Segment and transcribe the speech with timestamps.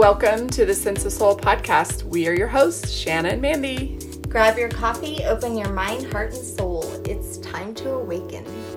[0.00, 2.04] Welcome to the Sense of Soul podcast.
[2.04, 3.98] We are your hosts, Shanna and Mandy.
[4.30, 6.90] Grab your coffee, open your mind, heart, and soul.
[7.04, 8.69] It's time to awaken.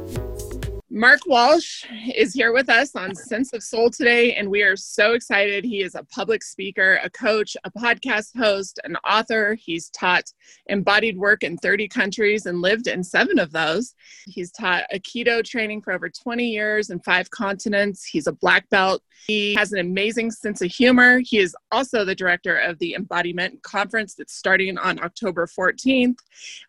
[0.95, 5.13] Mark Walsh is here with us on Sense of Soul today, and we are so
[5.13, 5.65] excited.
[5.65, 9.55] He is a public speaker, a coach, a podcast host, an author.
[9.55, 10.25] He's taught
[10.67, 13.95] embodied work in 30 countries and lived in seven of those.
[14.27, 18.05] He's taught Aikido training for over 20 years in five continents.
[18.05, 19.01] He's a black belt.
[19.25, 21.21] He has an amazing sense of humor.
[21.23, 26.17] He is also the director of the Embodiment Conference that's starting on October 14th.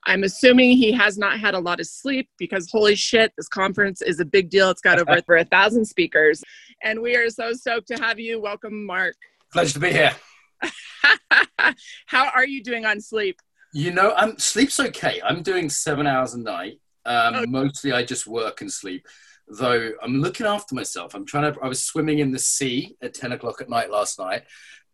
[0.06, 4.02] I'm assuming he has not had a lot of sleep because holy shit, this conference
[4.02, 4.70] is a big deal.
[4.70, 6.42] It's got over, over a thousand speakers.
[6.82, 8.40] And we are so stoked to have you.
[8.40, 9.16] Welcome, Mark.
[9.52, 10.12] Pleasure to be here.
[12.06, 13.40] How are you doing on sleep?
[13.72, 15.20] You know, I'm sleep's okay.
[15.24, 16.80] I'm doing seven hours a night.
[17.04, 17.46] Um, oh.
[17.46, 19.06] Mostly, I just work and sleep.
[19.48, 21.14] Though I'm looking after myself.
[21.14, 21.60] I'm trying to.
[21.60, 24.44] I was swimming in the sea at ten o'clock at night last night,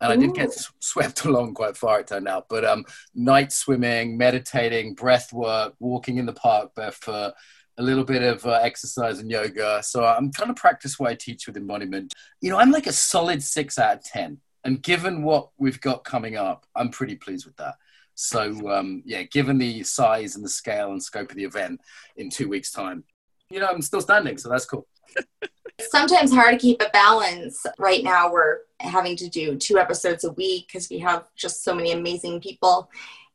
[0.00, 2.00] and I did get swept along quite far.
[2.00, 2.84] It turned out, but um,
[3.14, 7.34] night swimming, meditating, breath work, walking in the park barefoot,
[7.78, 9.82] a little bit of uh, exercise and yoga.
[9.82, 12.12] So I'm trying to practice what I teach with embodiment.
[12.40, 16.04] You know, I'm like a solid six out of ten, and given what we've got
[16.04, 17.74] coming up, I'm pretty pleased with that.
[18.14, 21.80] So um, yeah, given the size and the scale and scope of the event
[22.16, 23.04] in two weeks' time,
[23.50, 24.86] you know, I'm still standing, so that's cool.
[25.80, 27.64] Sometimes hard to keep a balance.
[27.78, 31.74] Right now, we're having to do two episodes a week because we have just so
[31.74, 32.90] many amazing people.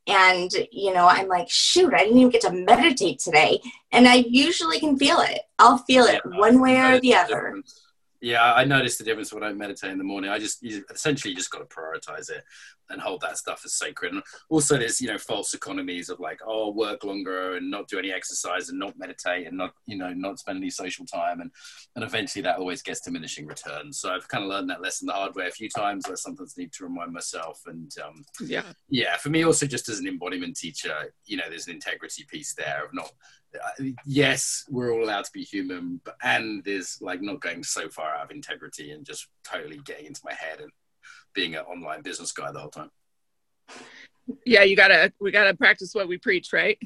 [0.07, 3.59] And, you know, I'm like, shoot, I didn't even get to meditate today.
[3.91, 5.41] And I usually can feel it.
[5.57, 7.41] I'll feel it yeah, one way or the other.
[7.41, 7.85] Difference
[8.25, 10.31] yeah, I noticed the difference when I meditate in the morning.
[10.31, 12.43] I just you essentially you just got to prioritize it
[12.89, 14.13] and hold that stuff as sacred.
[14.13, 17.99] And also, there's you know false economies of like, oh, work longer and not do
[17.99, 21.51] any exercise and not meditate and not you know not spend any social time, and
[21.95, 23.99] and eventually that always gets diminishing returns.
[23.99, 26.05] So I've kind of learned that lesson the hard way a few times.
[26.05, 27.61] I sometimes need to remind myself.
[27.65, 31.67] And um, yeah, yeah, for me also just as an embodiment teacher, you know, there's
[31.67, 33.11] an integrity piece there of not
[34.05, 38.15] yes, we're all allowed to be human, but and there's like not going so far
[38.15, 40.71] out of integrity and just totally getting into my head and
[41.35, 42.89] being an online business guy the whole time.
[44.45, 46.79] Yeah, you gotta we gotta practice what we preach, right?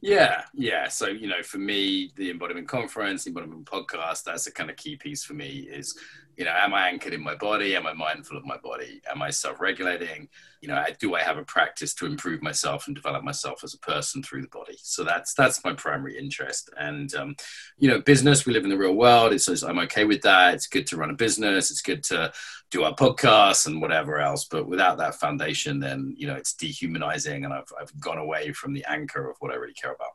[0.00, 0.88] Yeah, yeah.
[0.88, 4.76] So you know, for me, the embodiment conference, the embodiment podcast, that's a kind of
[4.76, 5.68] key piece for me.
[5.70, 5.98] Is
[6.36, 7.74] you know, am I anchored in my body?
[7.76, 9.00] Am I mindful of my body?
[9.10, 10.28] Am I self-regulating?
[10.60, 13.78] You know, do I have a practice to improve myself and develop myself as a
[13.78, 14.76] person through the body?
[14.82, 16.70] So that's that's my primary interest.
[16.76, 17.36] And um,
[17.78, 18.44] you know, business.
[18.44, 19.32] We live in the real world.
[19.32, 20.54] It's I'm okay with that.
[20.54, 21.70] It's good to run a business.
[21.70, 22.32] It's good to
[22.70, 24.44] do our podcasts and whatever else.
[24.44, 28.74] But without that foundation, then you know, it's dehumanizing, and I've I've gone away from
[28.74, 30.12] the anchor of what I really care about.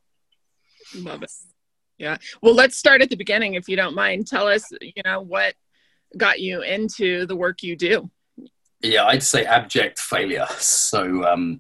[0.96, 1.32] Love it.
[1.98, 2.18] Yeah.
[2.42, 4.28] Well, let's start at the beginning, if you don't mind.
[4.28, 5.54] Tell us, you know, what
[6.18, 8.10] got you into the work you do?
[8.82, 10.48] Yeah, I'd say abject failure.
[10.58, 11.60] So, um,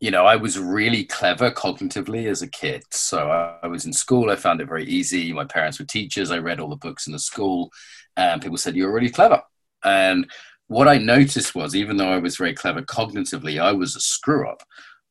[0.00, 2.82] you know, I was really clever cognitively as a kid.
[2.90, 3.30] So
[3.62, 4.30] I, was in school.
[4.30, 5.32] I found it very easy.
[5.32, 6.30] My parents were teachers.
[6.30, 7.70] I read all the books in the school,
[8.16, 9.42] and people said you're really clever.
[9.84, 10.28] And
[10.66, 14.48] what I noticed was, even though I was very clever cognitively, I was a screw
[14.48, 14.62] up.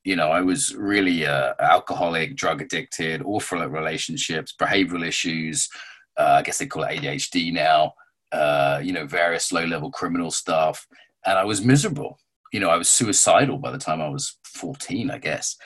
[0.03, 5.69] You know, I was really uh, alcoholic, drug addicted, awful at relationships, behavioral issues.
[6.18, 7.94] Uh, I guess they call it ADHD now
[8.31, 10.88] uh, you know, various low level criminal stuff.
[11.25, 12.19] And I was miserable.
[12.52, 15.58] You know, I was suicidal by the time I was 14, I guess.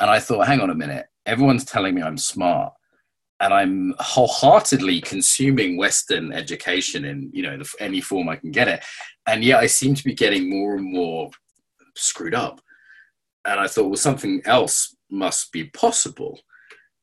[0.00, 2.72] And I thought, hang on a minute, everyone's telling me I'm smart.
[3.40, 8.84] And I'm wholeheartedly consuming Western education in, you know, any form I can get it.
[9.26, 11.30] And yet I seem to be getting more and more
[11.96, 12.60] screwed up.
[13.44, 16.38] And I thought, well, something else must be possible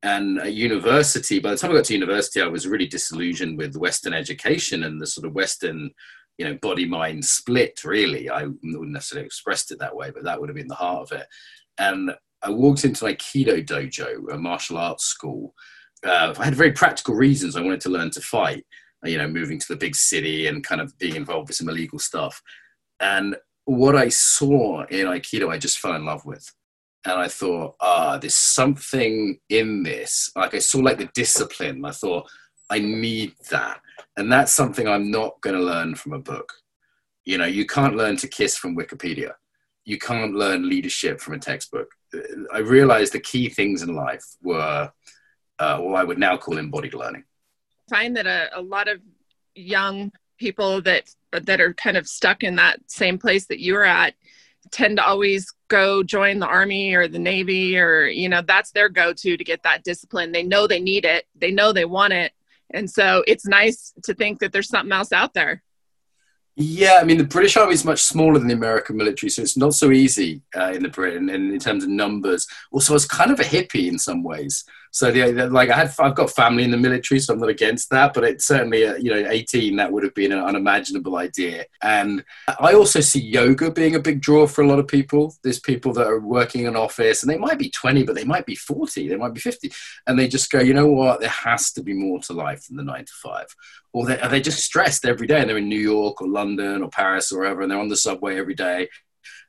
[0.02, 1.38] and at university.
[1.38, 5.00] By the time i got to university i was really disillusioned with western education and
[5.00, 5.90] the sort of western
[6.38, 8.28] you know body mind split really.
[8.30, 11.02] I wouldn't necessarily have expressed it that way but that would have been the heart
[11.10, 11.26] of it.
[11.78, 12.12] And
[12.42, 15.54] i walked into Aikido dojo a martial arts school.
[16.04, 18.64] Uh, i had very practical reasons i wanted to learn to fight
[19.04, 21.98] you know moving to the big city and kind of being involved with some illegal
[21.98, 22.42] stuff.
[23.00, 23.36] And
[23.66, 26.50] what i saw in aikido i just fell in love with
[27.04, 30.30] and I thought, ah, there's something in this.
[30.36, 31.84] Like I saw like the discipline.
[31.84, 32.28] I thought,
[32.68, 33.80] I need that.
[34.16, 36.52] And that's something I'm not going to learn from a book.
[37.24, 39.32] You know, you can't learn to kiss from Wikipedia.
[39.84, 41.88] You can't learn leadership from a textbook.
[42.52, 44.90] I realized the key things in life were
[45.58, 47.24] uh, what I would now call embodied learning.
[47.90, 49.00] I find that a, a lot of
[49.54, 53.84] young people that that are kind of stuck in that same place that you were
[53.84, 54.14] at
[54.70, 58.88] tend to always go join the army or the navy or you know that's their
[58.88, 62.32] go-to to get that discipline they know they need it they know they want it
[62.72, 65.62] and so it's nice to think that there's something else out there
[66.56, 69.56] Yeah, I mean the British Army is much smaller than the American military, so it's
[69.56, 72.46] not so easy uh, in the Britain and in terms of numbers.
[72.70, 74.64] Also, it's kind of a hippie in some ways.
[74.92, 77.90] So the, like I had, I've got family in the military, so I'm not against
[77.90, 78.12] that.
[78.12, 81.66] But it's certainly, uh, you know, 18 that would have been an unimaginable idea.
[81.82, 82.24] And
[82.58, 85.34] I also see yoga being a big draw for a lot of people.
[85.44, 88.46] There's people that are working in office, and they might be 20, but they might
[88.46, 89.70] be 40, they might be 50,
[90.06, 91.20] and they just go, you know what?
[91.20, 93.46] There has to be more to life than the nine to five.
[93.92, 96.82] Or they, are they just stressed every day, and they're in New York or London
[96.82, 98.88] or Paris or wherever, and they're on the subway every day,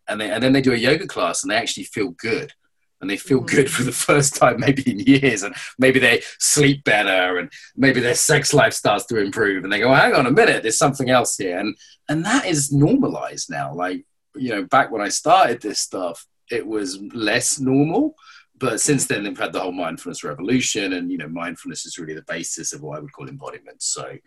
[0.08, 2.54] and they and then they do a yoga class, and they actually feel good
[3.02, 3.70] and they feel good mm.
[3.70, 8.16] for the first time maybe in years and maybe they sleep better and maybe their
[8.16, 11.36] sex life starts to improve and they go hang on a minute there's something else
[11.38, 11.76] here and
[12.10, 13.74] and that is normalized now.
[13.74, 14.06] Like
[14.36, 18.16] you know back when i started this stuff it was less normal
[18.62, 22.14] but since then they've had the whole mindfulness revolution and you know mindfulness is really
[22.14, 23.82] the basis of what i would call embodiment.
[23.82, 24.18] So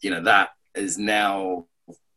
[0.00, 1.66] you know that is now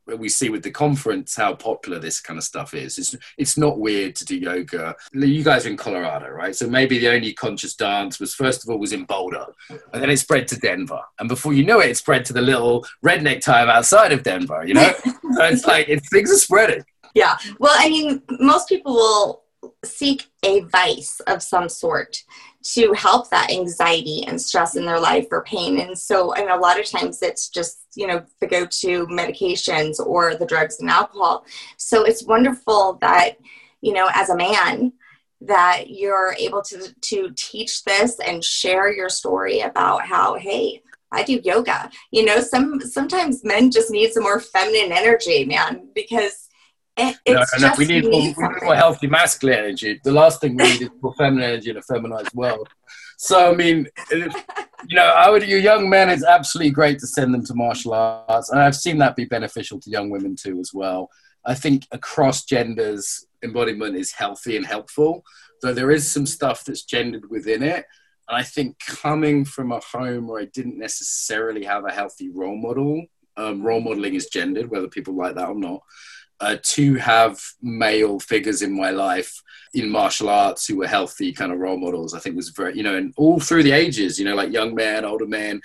[0.08, 2.98] we see with the conference how popular this kind of stuff is.
[2.98, 4.96] It's it's not weird to do yoga.
[5.14, 6.56] You guys are in Colorado, right?
[6.56, 10.10] So maybe the only conscious dance was first of all was in Boulder, and then
[10.10, 13.42] it spread to Denver, and before you know it, it spread to the little redneck
[13.42, 14.66] time outside of Denver.
[14.66, 16.84] You know, so it's like it, things are spreading.
[17.14, 17.38] Yeah.
[17.60, 19.45] Well, I mean, most people will
[19.84, 22.24] seek a vice of some sort
[22.74, 25.80] to help that anxiety and stress in their life or pain.
[25.80, 30.00] And so, and a lot of times it's just, you know, the go to medications
[30.00, 31.46] or the drugs and alcohol.
[31.78, 33.38] So it's wonderful that,
[33.82, 34.94] you know, as a man,
[35.42, 41.24] that you're able to to teach this and share your story about how hey I
[41.24, 41.90] do yoga.
[42.12, 46.45] You know, some sometimes men just need some more feminine energy, man, because
[46.98, 50.00] it, no, no, we need, more, we need more healthy masculine energy.
[50.04, 52.70] The last thing we need is more feminine energy in a feminized world.
[53.18, 57.34] So, I mean, you know, I would, you young men, it's absolutely great to send
[57.34, 58.50] them to martial arts.
[58.50, 61.10] And I've seen that be beneficial to young women too, as well.
[61.46, 65.24] I think across genders, embodiment is healthy and helpful,
[65.62, 67.86] though there is some stuff that's gendered within it.
[68.28, 72.58] And I think coming from a home where I didn't necessarily have a healthy role
[72.58, 73.06] model,
[73.38, 75.82] um, role modeling is gendered, whether people like that or not
[76.40, 79.42] uh, to have male figures in my life
[79.74, 82.84] in martial arts who were healthy kind of role models i think was very you
[82.84, 85.62] know and all through the ages you know like young man, older man,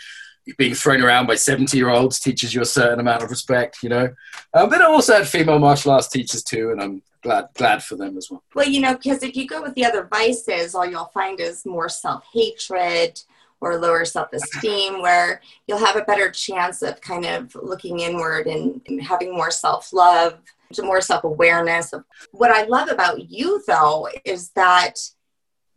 [0.58, 3.88] being thrown around by 70 year olds teaches you a certain amount of respect you
[3.88, 4.08] know.
[4.55, 7.96] Um, but i also had female martial arts teachers too and i'm glad glad for
[7.96, 8.43] them as well.
[8.55, 11.67] Well you know because if you go with the other vices all you'll find is
[11.67, 13.20] more self-hatred
[13.61, 18.81] or lower self-esteem where you'll have a better chance of kind of looking inward and,
[18.88, 20.32] and having more self-love.
[20.32, 21.93] to more self-awareness
[22.31, 24.94] what i love about you though is that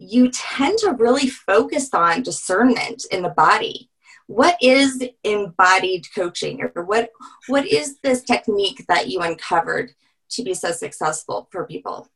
[0.03, 3.89] you tend to really focus on discernment in the body.
[4.27, 7.09] What is embodied coaching or what
[7.47, 9.91] what is this technique that you uncovered
[10.31, 12.09] to be so successful for people?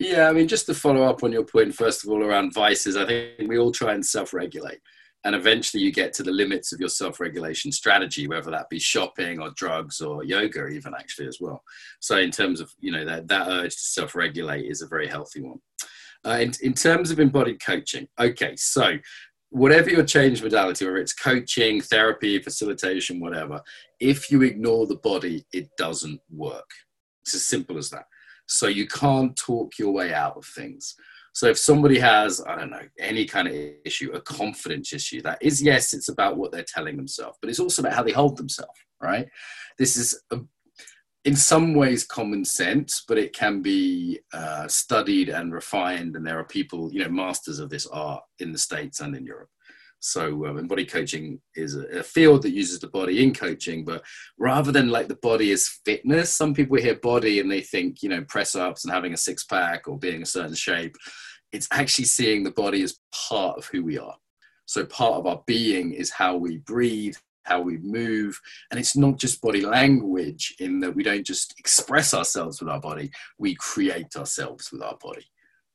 [0.00, 2.96] Yeah i mean just to follow up on your point first of all around vices
[2.96, 4.80] i think we all try and self-regulate
[5.24, 9.40] and eventually you get to the limits of your self-regulation strategy whether that be shopping
[9.40, 11.62] or drugs or yoga even actually as well.
[12.00, 15.40] So in terms of you know that, that urge to self-regulate is a very healthy
[15.40, 15.58] one.
[16.26, 18.96] Uh, in, in terms of embodied coaching okay so
[19.50, 23.60] whatever your change modality whether it's coaching therapy facilitation whatever
[24.00, 26.70] if you ignore the body it doesn't work.
[27.22, 28.04] It's as simple as that.
[28.46, 30.94] So you can't talk your way out of things
[31.34, 35.38] so if somebody has, I don't know, any kind of issue, a confidence issue, that
[35.42, 38.36] is, yes, it's about what they're telling themselves, but it's also about how they hold
[38.36, 39.28] themselves, right?
[39.76, 40.38] This is a,
[41.24, 46.14] in some ways common sense, but it can be uh, studied and refined.
[46.14, 49.26] And there are people, you know, masters of this art in the States and in
[49.26, 49.48] Europe.
[50.06, 54.04] So, um, body coaching is a, a, field that uses the body in coaching, but
[54.36, 58.10] rather than like the body is fitness, some people hear body and they think, you
[58.10, 60.94] know, press ups and having a six pack or being a certain shape.
[61.52, 64.14] It's actually seeing the body as part of who we are.
[64.66, 68.38] So, part of our being is how we breathe, how we move.
[68.70, 72.80] And it's not just body language in that we don't just express ourselves with our
[72.80, 75.24] body, we create ourselves with our body.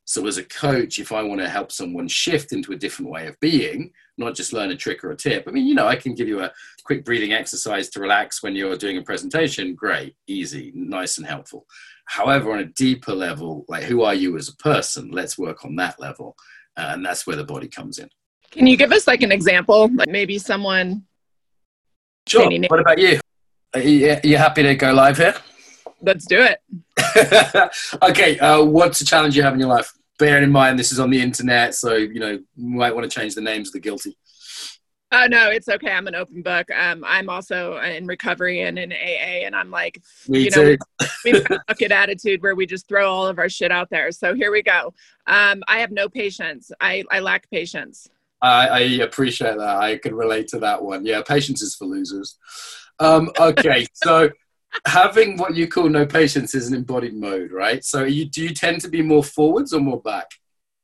[0.10, 3.28] So, as a coach, if I want to help someone shift into a different way
[3.28, 5.98] of being, not just learn a trick or a tip, I mean, you know, I
[5.98, 6.52] can give you a
[6.84, 9.76] quick breathing exercise to relax when you're doing a presentation.
[9.76, 11.68] Great, easy, nice, and helpful.
[12.06, 15.12] However, on a deeper level, like who are you as a person?
[15.12, 16.36] Let's work on that level.
[16.76, 18.10] Uh, and that's where the body comes in.
[18.50, 19.92] Can you give us like an example?
[19.94, 21.04] Like maybe someone.
[22.28, 22.50] Sure.
[22.68, 23.20] What about you?
[23.76, 25.36] Are you, are you happy to go live here?
[26.02, 27.72] Let's do it.
[28.02, 28.40] okay.
[28.40, 29.94] Uh, what's a challenge you have in your life?
[30.20, 33.20] Bearing in mind this is on the internet, so you know you might want to
[33.20, 34.16] change the names of the guilty.
[35.12, 35.92] Oh no, it's okay.
[35.92, 36.70] I'm an open book.
[36.70, 40.78] Um, I'm also in recovery and in AA, and I'm like, Me you too.
[41.00, 43.90] know, we've got a bucket attitude where we just throw all of our shit out
[43.90, 44.12] there.
[44.12, 44.94] So here we go.
[45.26, 46.72] Um, I have no patience.
[46.80, 48.08] I, I lack patience.
[48.42, 49.78] I, I appreciate that.
[49.78, 51.06] I can relate to that one.
[51.06, 52.38] Yeah, patience is for losers.
[53.00, 54.30] Um, okay, so
[54.88, 57.84] having what you call no patience is an embodied mode, right?
[57.84, 60.32] So you, do you tend to be more forwards or more back?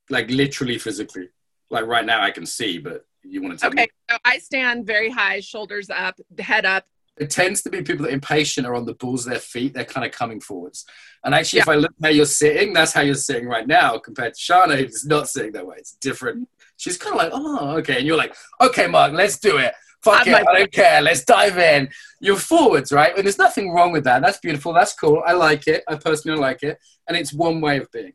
[0.10, 1.30] Like literally physically?
[1.70, 3.88] Like right now I can see, but you want to tell Okay, me?
[4.10, 6.86] so I stand very high, shoulders up, head up.
[7.18, 9.74] It tends to be people that are impatient are on the balls of their feet.
[9.74, 10.86] They're kind of coming forwards.
[11.24, 13.98] And actually, if I look at how you're sitting, that's how you're sitting right now
[13.98, 15.78] compared to Shanna, who's not sitting that way.
[15.78, 16.50] It's different.
[16.76, 18.00] She's kind of like, oh, okay.
[18.00, 19.74] And you're like, okay, Mark, let's do it.
[20.06, 20.32] Fuck it.
[20.32, 21.02] like- I don't care.
[21.02, 21.90] Let's dive in.
[22.22, 23.14] You're forwards, right?
[23.16, 24.22] And there's nothing wrong with that.
[24.22, 24.74] That's beautiful.
[24.74, 25.22] That's cool.
[25.26, 25.84] I like it.
[25.88, 26.78] I personally like it.
[27.08, 28.14] And it's one way of being.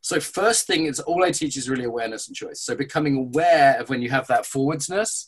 [0.00, 2.60] So first thing is all I teach is really awareness and choice.
[2.62, 5.26] So becoming aware of when you have that forwardsness,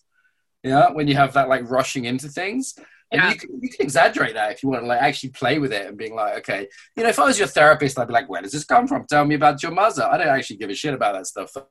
[0.62, 2.74] yeah, when you have that like rushing into things.
[3.12, 3.30] And Yeah.
[3.30, 5.86] you, can, you can exaggerate that if you want to like actually play with it
[5.88, 8.40] and being like, okay, you know, if I was your therapist, I'd be like, where
[8.40, 9.04] does this come from?
[9.08, 10.04] Tell me about your mother.
[10.04, 11.50] I don't actually give a shit about that stuff.
[11.50, 11.66] So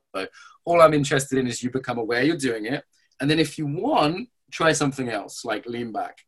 [0.66, 2.84] all I'm interested in is you become aware you're doing it.
[3.20, 6.24] And then if you want, try something else, like lean back.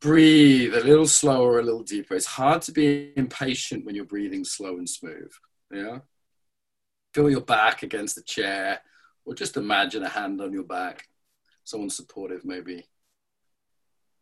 [0.00, 2.14] Breathe a little slower, a little deeper.
[2.14, 5.32] It's hard to be impatient when you're breathing slow and smooth.
[5.72, 6.00] Yeah.
[7.14, 8.80] Feel your back against the chair,
[9.24, 11.08] or just imagine a hand on your back,
[11.62, 12.84] someone supportive maybe.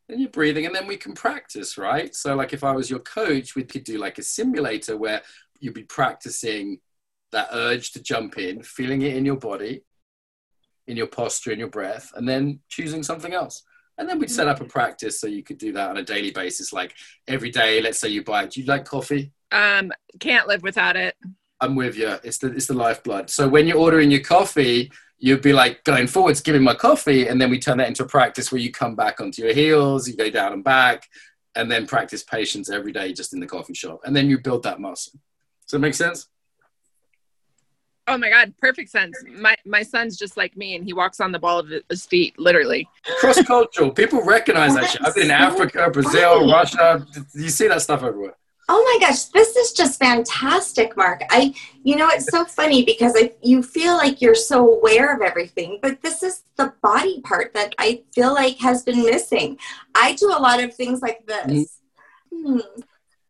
[0.08, 2.14] And you're breathing, and then we can practice, right?
[2.14, 5.22] So, like if I was your coach, we could do like a simulator where
[5.58, 6.80] you'd be practicing
[7.32, 9.82] that urge to jump in, feeling it in your body,
[10.86, 13.62] in your posture, in your breath, and then choosing something else.
[13.98, 16.30] And then we'd set up a practice so you could do that on a daily
[16.30, 16.94] basis, like
[17.28, 17.80] every day.
[17.80, 18.46] Let's say you buy.
[18.46, 19.32] Do you like coffee?
[19.50, 21.14] Um, can't live without it.
[21.60, 22.16] I'm with you.
[22.24, 23.30] It's the it's the lifeblood.
[23.30, 27.40] So when you're ordering your coffee, you'd be like going forwards, giving my coffee, and
[27.40, 30.16] then we turn that into a practice where you come back onto your heels, you
[30.16, 31.06] go down and back,
[31.54, 34.64] and then practice patience every day just in the coffee shop, and then you build
[34.64, 35.12] that muscle.
[35.66, 36.28] Does that make sense?
[38.08, 39.16] Oh my god, perfect sense.
[39.28, 42.36] My my son's just like me, and he walks on the ball of his feet,
[42.38, 42.88] literally.
[43.20, 45.02] Cross cultural, people recognize that shit.
[45.04, 46.52] I've been in Africa, Brazil, Right.
[46.52, 47.06] Russia.
[47.34, 48.34] You see that stuff everywhere.
[48.68, 51.22] Oh my gosh, this is just fantastic, Mark.
[51.30, 51.52] I,
[51.84, 55.78] you know, it's so funny because I, you feel like you're so aware of everything,
[55.82, 59.58] but this is the body part that I feel like has been missing.
[59.94, 61.80] I do a lot of things like this.
[62.34, 62.60] Hmm.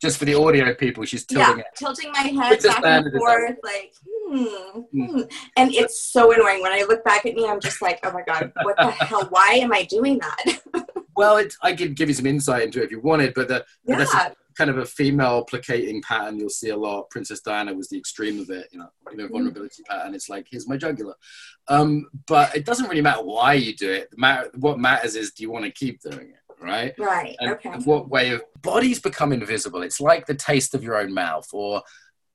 [0.01, 1.67] Just for the audio people, she's Yeah, tilting it.
[1.77, 3.95] tilting my head back and forth, like,
[4.37, 5.05] hmm, Hmm.
[5.05, 5.21] hmm.
[5.57, 6.63] And it's so annoying.
[6.63, 9.27] When I look back at me, I'm just like, oh my God, what the hell?
[9.31, 10.61] Why am I doing that?
[11.15, 13.67] Well, it, I could give you some insight into it if you wanted, but the,
[13.87, 14.15] but that's
[14.57, 17.11] kind of a female placating pattern you'll see a lot.
[17.11, 20.15] Princess Diana was the extreme of it, you know, you know, vulnerability pattern.
[20.15, 21.15] It's like, here's my jugular.
[21.69, 24.09] Um, but it doesn't really matter why you do it.
[24.17, 26.95] Matter, what matters is, do you want to keep doing it, right?
[26.99, 27.37] Right.
[27.41, 27.71] And okay.
[27.85, 29.83] what way of bodies become invisible?
[29.83, 31.83] It's like the taste of your own mouth, or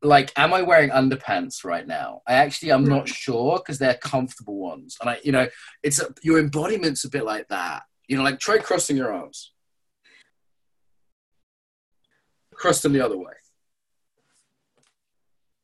[0.01, 2.21] like, am I wearing underpants right now?
[2.27, 3.13] I actually, I'm not hmm.
[3.13, 5.47] sure because they're comfortable ones, and I, you know,
[5.83, 7.83] it's a, your embodiment's a bit like that.
[8.07, 9.51] You know, like try crossing your arms.
[12.53, 13.33] Cross them the other way.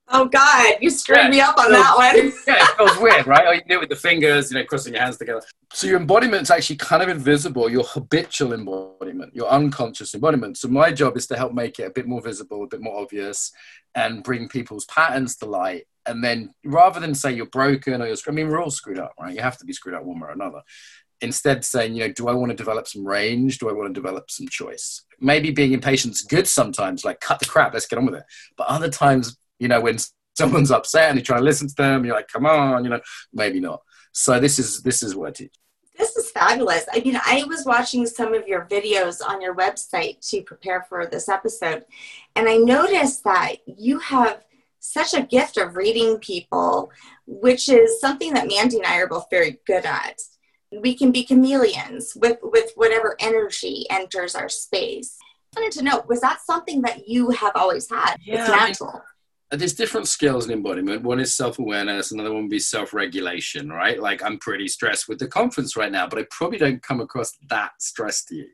[0.10, 1.29] Oh God, you screwed Yeah.
[1.29, 2.33] me up on No, that one.
[2.48, 3.48] yeah, it feels weird, right?
[3.48, 5.41] Or you do it with the fingers, you know, crossing your hands together.
[5.72, 10.57] So your embodiment's actually kind of invisible, your habitual embodiment, your unconscious embodiment.
[10.57, 13.01] So my job is to help make it a bit more visible, a bit more
[13.01, 13.51] obvious,
[13.95, 15.86] and bring people's patterns to light.
[16.05, 19.00] And then rather than say you're broken or you're, screwed I mean, we're all screwed
[19.00, 19.33] up, right?
[19.33, 20.62] You have to be screwed up one way or another.
[21.22, 23.57] Instead, saying, you know, do I want to develop some range?
[23.57, 25.05] Do I want to develop some choice?
[25.22, 28.25] Maybe being impatient is good sometimes, like cut the crap, let's get on with it.
[28.57, 29.98] But other times, you know, when
[30.38, 33.01] someone's upset and you're trying to listen to them, you're like, come on, you know,
[33.33, 33.81] maybe not.
[34.12, 35.53] So this is this is what I teach.
[35.98, 36.86] This is fabulous.
[36.91, 41.05] I mean, I was watching some of your videos on your website to prepare for
[41.05, 41.86] this episode,
[42.36, 44.43] and I noticed that you have
[44.83, 46.91] such a gift of reading people,
[47.25, 50.19] which is something that Mandy and I are both very good at.
[50.72, 55.17] We can be chameleons with, with whatever energy enters our space.
[55.55, 58.17] I wanted to know, was that something that you have always had?
[58.25, 59.01] Yeah, it's I mean- natural.
[59.55, 61.03] There's different skills in embodiment.
[61.03, 64.00] One is self-awareness, another one would be self-regulation, right?
[64.00, 67.31] Like I'm pretty stressed with the conference right now, but I probably don't come across
[67.50, 68.48] that stressed to you,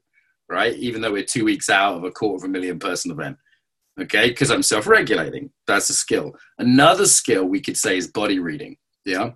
[0.50, 0.75] right?
[0.75, 3.38] Even though we're two weeks out of a quarter of a million person event.
[4.01, 5.51] Okay, because I'm self-regulating.
[5.68, 6.34] That's a skill.
[6.58, 8.77] Another skill we could say is body reading.
[9.06, 9.32] Yeah.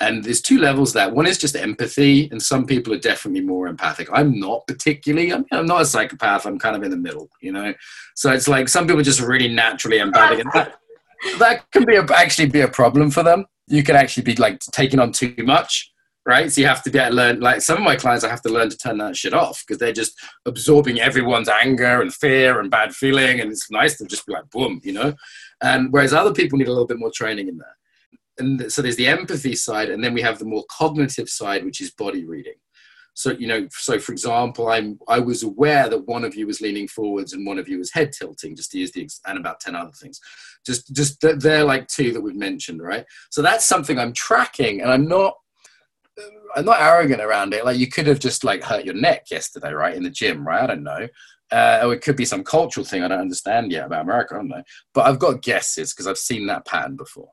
[0.00, 1.08] And there's two levels there.
[1.08, 4.08] One is just empathy, and some people are definitely more empathic.
[4.12, 5.32] I'm not particularly.
[5.32, 6.46] I'm, I'm not a psychopath.
[6.46, 7.72] I'm kind of in the middle, you know.
[8.16, 10.74] So it's like some people are just really naturally empathic, and that
[11.38, 13.46] that can be a, actually be a problem for them.
[13.66, 15.90] You can actually be like taking on too much,
[16.26, 16.50] right?
[16.50, 17.40] So you have to get learn.
[17.40, 19.78] Like some of my clients, I have to learn to turn that shit off because
[19.78, 24.26] they're just absorbing everyone's anger and fear and bad feeling, and it's nice to just
[24.26, 25.14] be like, boom, you know.
[25.62, 27.74] And whereas other people need a little bit more training in that.
[28.36, 31.80] And so there's the empathy side, and then we have the more cognitive side, which
[31.80, 32.54] is body reading.
[33.14, 36.60] So you know, so for example, I'm I was aware that one of you was
[36.60, 39.60] leaning forwards and one of you was head tilting, just to use the and about
[39.60, 40.20] ten other things.
[40.66, 43.04] Just just they're like two that we've mentioned, right?
[43.30, 45.34] So that's something I'm tracking, and I'm not
[46.56, 47.64] I'm not arrogant around it.
[47.64, 50.62] Like you could have just like hurt your neck yesterday, right, in the gym, right?
[50.62, 51.08] I don't know.
[51.52, 54.38] Uh, or it could be some cultural thing I don't understand yet about America, I
[54.38, 54.62] don't know.
[54.92, 57.28] But I've got guesses because I've seen that pattern before.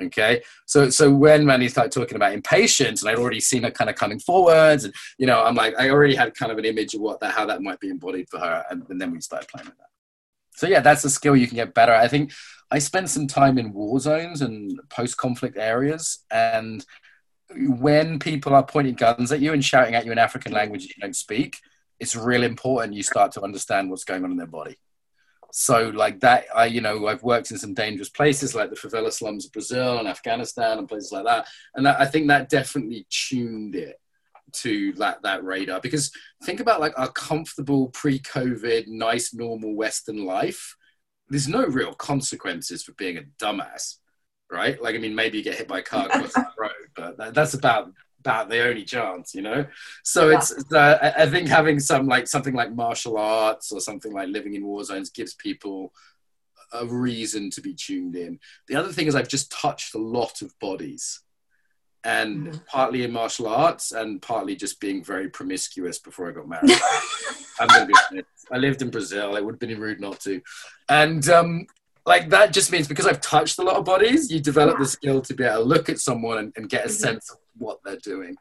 [0.00, 3.90] Okay, so so when Mandy started talking about impatience, and I'd already seen her kind
[3.90, 6.94] of coming forwards, and you know, I'm like, I already had kind of an image
[6.94, 9.48] of what that how that might be embodied for her, and, and then we started
[9.48, 9.88] playing with that.
[10.54, 11.92] So yeah, that's a skill you can get better.
[11.92, 12.32] I think
[12.70, 16.84] I spent some time in war zones and post-conflict areas, and
[17.56, 20.94] when people are pointing guns at you and shouting at you in African language you
[21.00, 21.58] don't speak,
[21.98, 24.76] it's really important you start to understand what's going on in their body.
[25.50, 29.12] So, like that, I, you know, I've worked in some dangerous places like the favela
[29.12, 31.46] slums of Brazil and Afghanistan and places like that.
[31.74, 33.98] And that, I think that definitely tuned it
[34.52, 35.80] to that, that radar.
[35.80, 36.12] Because
[36.44, 40.76] think about like our comfortable pre COVID, nice, normal Western life.
[41.30, 43.96] There's no real consequences for being a dumbass
[44.50, 44.80] right?
[44.82, 47.34] Like, I mean, maybe you get hit by a car across the road, but that,
[47.34, 49.66] that's about about the only chance, you know.
[50.02, 50.36] So yeah.
[50.36, 54.54] it's uh, I think having some like something like martial arts or something like living
[54.54, 55.92] in war zones gives people
[56.72, 58.38] a reason to be tuned in.
[58.66, 61.20] The other thing is I've just touched a lot of bodies.
[62.04, 62.58] And mm-hmm.
[62.68, 66.70] partly in martial arts and partly just being very promiscuous before I got married.
[67.60, 68.28] I'm gonna be honest.
[68.52, 69.36] I lived in Brazil.
[69.36, 70.40] It would have been rude not to.
[70.88, 71.66] And um,
[72.06, 75.20] like that just means because I've touched a lot of bodies, you develop the skill
[75.22, 76.94] to be able to look at someone and, and get a mm-hmm.
[76.94, 78.36] sense of what they're doing.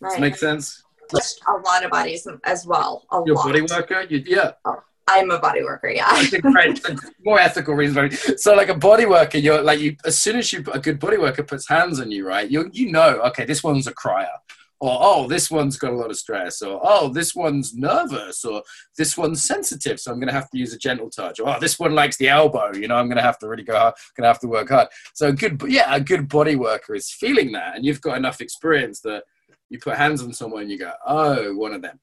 [0.00, 0.08] Right.
[0.08, 0.82] Does that make sense?
[1.10, 3.04] Just A lot of bodies as well.
[3.12, 3.46] A You're lot.
[3.46, 4.06] a body worker?
[4.08, 4.52] You, yeah.
[4.64, 6.22] Oh, I'm a body worker, yeah.
[6.40, 6.80] great.
[7.24, 8.42] More ethical reasons.
[8.42, 9.96] So, like a body worker, you're like you.
[10.06, 12.50] As soon as you a good body worker puts hands on you, right?
[12.50, 14.28] You you know, okay, this one's a crier
[14.84, 18.62] or oh this one's got a lot of stress or oh this one's nervous or
[18.98, 21.58] this one's sensitive so i'm going to have to use a gentle touch or oh
[21.58, 23.94] this one likes the elbow you know i'm going to have to really go hard,
[24.14, 24.88] going to have to work hard.
[25.14, 29.00] So good yeah a good body worker is feeling that and you've got enough experience
[29.00, 29.24] that
[29.70, 31.98] you put hands on someone and you go oh one of them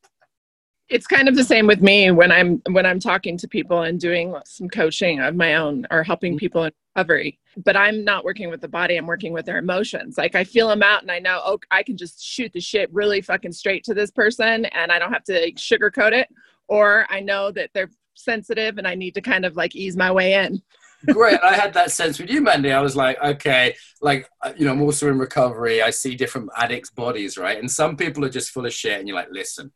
[0.91, 3.99] it's kind of the same with me when i'm when i'm talking to people and
[3.99, 6.39] doing some coaching of my own or helping mm-hmm.
[6.39, 7.39] people in recovery.
[7.57, 10.17] But i'm not working with the body i'm working with their emotions.
[10.17, 12.93] Like i feel them out and i know oh i can just shoot the shit
[12.93, 16.27] really fucking straight to this person and i don't have to sugarcoat it.
[16.67, 20.11] Or i know that they're sensitive and i need to kind of like ease my
[20.11, 20.61] way in.
[21.13, 22.71] Great i had that sense with you mandy.
[22.73, 25.81] I was like okay like uh, you know i'm also in recovery.
[25.81, 27.57] I see different addicts bodies right?
[27.57, 29.71] And some people are just full of shit and you're like listen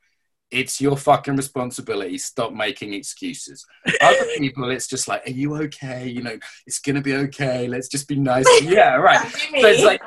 [0.55, 2.17] it's your fucking responsibility.
[2.17, 3.65] Stop making excuses.
[4.01, 6.07] Other people, it's just like, are you okay?
[6.07, 7.67] You know, it's gonna be okay.
[7.67, 8.45] Let's just be nice.
[8.63, 9.19] yeah, right.
[9.29, 10.01] so it's like,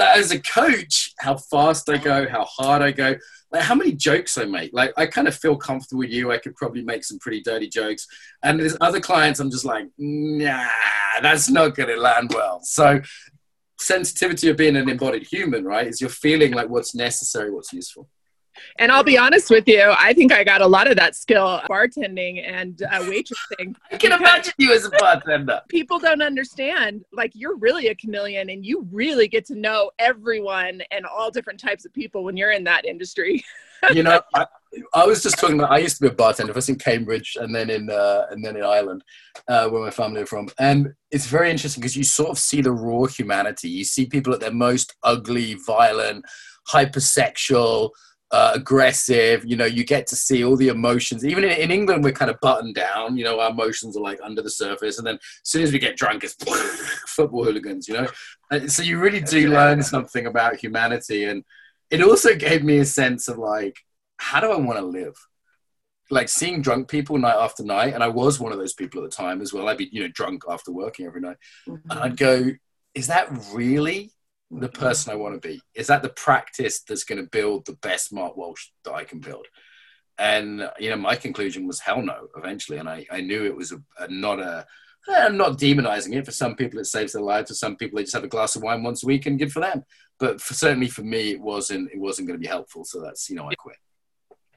[0.00, 3.14] as a coach, how fast I go, how hard I go,
[3.52, 4.72] like how many jokes I make.
[4.72, 6.32] Like I kind of feel comfortable with you.
[6.32, 8.08] I could probably make some pretty dirty jokes.
[8.42, 10.66] And there's other clients, I'm just like, nah,
[11.22, 12.60] that's not gonna land well.
[12.64, 13.00] So
[13.78, 15.86] sensitivity of being an embodied human, right?
[15.86, 18.08] Is you're feeling like what's necessary, what's useful.
[18.78, 21.60] And I'll be honest with you, I think I got a lot of that skill
[21.68, 23.76] bartending and uh, waitressing.
[23.92, 25.60] I can imagine you as a bartender.
[25.68, 30.82] People don't understand, like, you're really a chameleon and you really get to know everyone
[30.90, 33.44] and all different types of people when you're in that industry.
[33.92, 34.46] you know, I,
[34.94, 37.54] I, was just talking about, I used to be a bartender, first in Cambridge and
[37.54, 39.04] then in, uh, and then in Ireland,
[39.48, 40.48] uh, where my family are from.
[40.58, 43.68] And it's very interesting because you sort of see the raw humanity.
[43.68, 46.24] You see people at their most ugly, violent,
[46.72, 47.90] hypersexual,
[48.34, 49.44] uh, aggressive.
[49.44, 51.24] You know, you get to see all the emotions.
[51.24, 53.16] Even in, in, England, we're kind of buttoned down.
[53.16, 55.78] You know, our emotions are like under the surface, and then as soon as we
[55.78, 56.34] get drunk, it's
[57.06, 57.86] football hooligans.
[57.86, 58.08] You know,
[58.50, 61.44] and so you really do learn something about humanity, and
[61.90, 63.76] it also gave me a sense of like,
[64.16, 65.14] how do I want to live?
[66.10, 69.08] Like seeing drunk people night after night, and I was one of those people at
[69.08, 69.68] the time as well.
[69.68, 71.36] I'd be, you know, drunk after working every night,
[71.68, 71.88] mm-hmm.
[71.88, 72.50] and I'd go,
[72.96, 74.10] "Is that really
[74.60, 75.60] the person I want to be?
[75.74, 79.20] Is that the practice that's going to build the best Mark Walsh that I can
[79.20, 79.46] build?
[80.18, 82.28] And you know, my conclusion was hell no.
[82.36, 84.66] Eventually, and I, I knew it was a, a not a.
[85.08, 86.24] Eh, I'm not demonizing it.
[86.24, 87.50] For some people, it saves their lives.
[87.50, 89.52] For some people, they just have a glass of wine once a week and good
[89.52, 89.84] for them.
[90.18, 91.90] But for, certainly for me, it wasn't.
[91.92, 92.84] It wasn't going to be helpful.
[92.84, 93.76] So that's you know, I quit.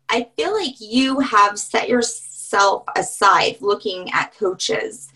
[0.09, 5.09] I feel like you have set yourself aside looking at coaches.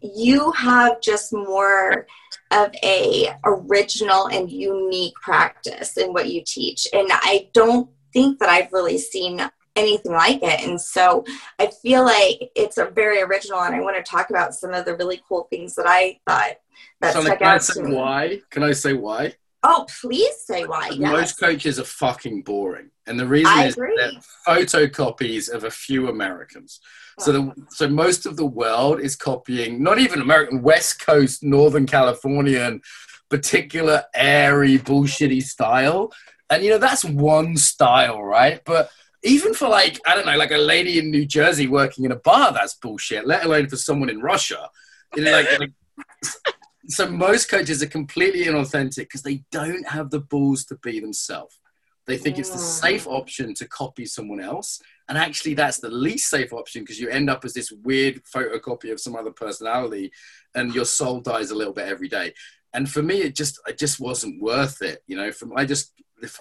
[0.00, 2.06] You have just more
[2.50, 6.86] of a original and unique practice in what you teach.
[6.92, 9.40] And I don't think that I've really seen
[9.76, 10.66] anything like it.
[10.66, 11.24] And so
[11.58, 14.84] I feel like it's a very original and I want to talk about some of
[14.84, 16.56] the really cool things that I thought
[17.00, 18.40] that so stuck can I out say why?
[18.50, 19.34] Can I say why?
[19.62, 20.90] Oh, please say why.
[20.92, 21.12] Yes.
[21.12, 23.94] Most coaches are fucking boring, and the reason I is agree.
[23.96, 24.12] they're
[24.46, 26.80] photocopies of a few Americans.
[27.18, 31.86] So the so most of the world is copying not even American West Coast, Northern
[31.86, 32.80] Californian,
[33.28, 36.12] particular airy bullshitty style,
[36.50, 38.60] and you know that's one style, right?
[38.64, 38.90] But
[39.24, 42.16] even for like I don't know, like a lady in New Jersey working in a
[42.16, 43.26] bar, that's bullshit.
[43.26, 44.68] Let alone for someone in Russia.
[45.16, 45.72] You know, like, like
[46.86, 51.58] so most coaches are completely inauthentic because they don't have the balls to be themselves.
[52.06, 52.80] They think it's the mm.
[52.80, 54.80] safe option to copy someone else.
[55.08, 58.90] And actually, that's the least safe option because you end up as this weird photocopy
[58.92, 60.10] of some other personality
[60.54, 62.32] and your soul dies a little bit every day.
[62.72, 65.02] And for me, it just, it just wasn't worth it.
[65.06, 65.92] You know, from, I just,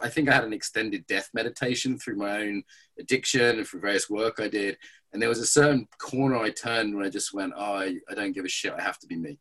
[0.01, 2.63] I think I had an extended death meditation through my own
[2.97, 4.77] addiction and through various work I did.
[5.11, 8.13] And there was a certain corner I turned when I just went, oh, I, I
[8.15, 8.73] don't give a shit.
[8.73, 9.39] I have to be me.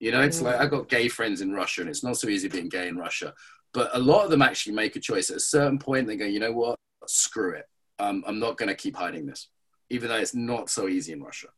[0.00, 2.48] You know, it's like I got gay friends in Russia, and it's not so easy
[2.48, 3.34] being gay in Russia.
[3.74, 6.06] But a lot of them actually make a choice at a certain point.
[6.06, 6.78] They go, you know what?
[7.06, 7.66] Screw it.
[7.98, 9.48] Um, I'm not going to keep hiding this,
[9.90, 11.48] even though it's not so easy in Russia.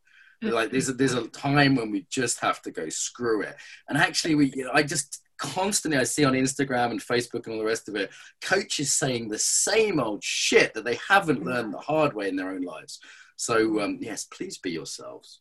[0.42, 3.56] Like there's a, there's a time when we just have to go screw it.
[3.88, 7.54] And actually, we you know, I just constantly I see on Instagram and Facebook and
[7.54, 11.74] all the rest of it, coaches saying the same old shit that they haven't learned
[11.74, 13.00] the hard way in their own lives.
[13.36, 15.40] So um, yes, please be yourselves.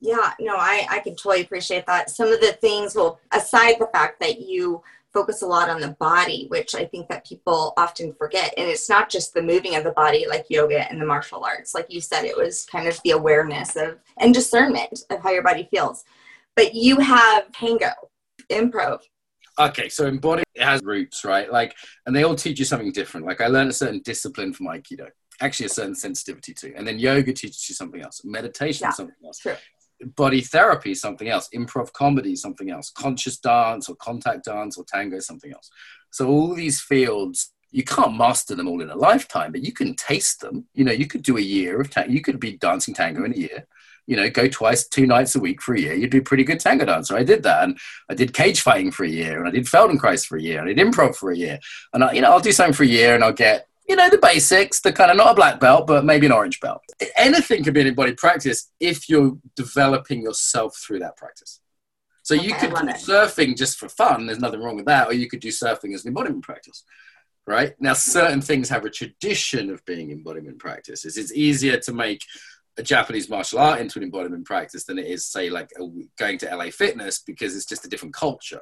[0.00, 2.10] Yeah, no, I, I can totally appreciate that.
[2.10, 4.82] Some of the things, well, aside the fact that you
[5.16, 8.52] focus a lot on the body, which I think that people often forget.
[8.58, 11.74] And it's not just the moving of the body like yoga and the martial arts.
[11.74, 15.42] Like you said, it was kind of the awareness of and discernment of how your
[15.42, 16.04] body feels.
[16.54, 17.92] But you have tango,
[18.50, 19.00] improv.
[19.58, 21.50] Okay, so embodiment has roots, right?
[21.50, 23.26] Like, and they all teach you something different.
[23.26, 25.08] Like, I learned a certain discipline from Aikido,
[25.40, 29.16] actually a certain sensitivity to, and then yoga teaches you something else, meditation Yeah, something
[29.24, 29.56] else, True.
[30.04, 35.18] Body therapy something else, improv comedy something else, conscious dance or contact dance or tango
[35.20, 35.70] something else.
[36.10, 39.94] So all these fields, you can't master them all in a lifetime, but you can
[39.94, 40.66] taste them.
[40.74, 42.12] You know, you could do a year of tango.
[42.12, 43.66] You could be dancing tango in a year.
[44.06, 45.94] You know, go twice, two nights a week for a year.
[45.94, 47.16] You'd be a pretty good tango dancer.
[47.16, 47.78] I did that, and
[48.08, 50.68] I did cage fighting for a year, and I did Feldenkrais for a year, and
[50.68, 51.58] I did improv for a year.
[51.92, 54.08] And I, you know, I'll do something for a year, and I'll get you know
[54.10, 56.82] the basics, the kind of not a black belt, but maybe an orange belt.
[57.16, 61.60] Anything can be an embodied practice if you're developing yourself through that practice.
[62.22, 62.96] So you could do it.
[62.96, 64.26] surfing just for fun.
[64.26, 65.06] There's nothing wrong with that.
[65.06, 66.82] Or you could do surfing as an embodiment practice,
[67.46, 67.74] right?
[67.78, 71.16] Now, certain things have a tradition of being embodiment practices.
[71.16, 72.22] It's easier to make
[72.78, 75.86] a Japanese martial art into an embodiment practice than it is, say, like a,
[76.18, 78.60] going to LA Fitness because it's just a different culture,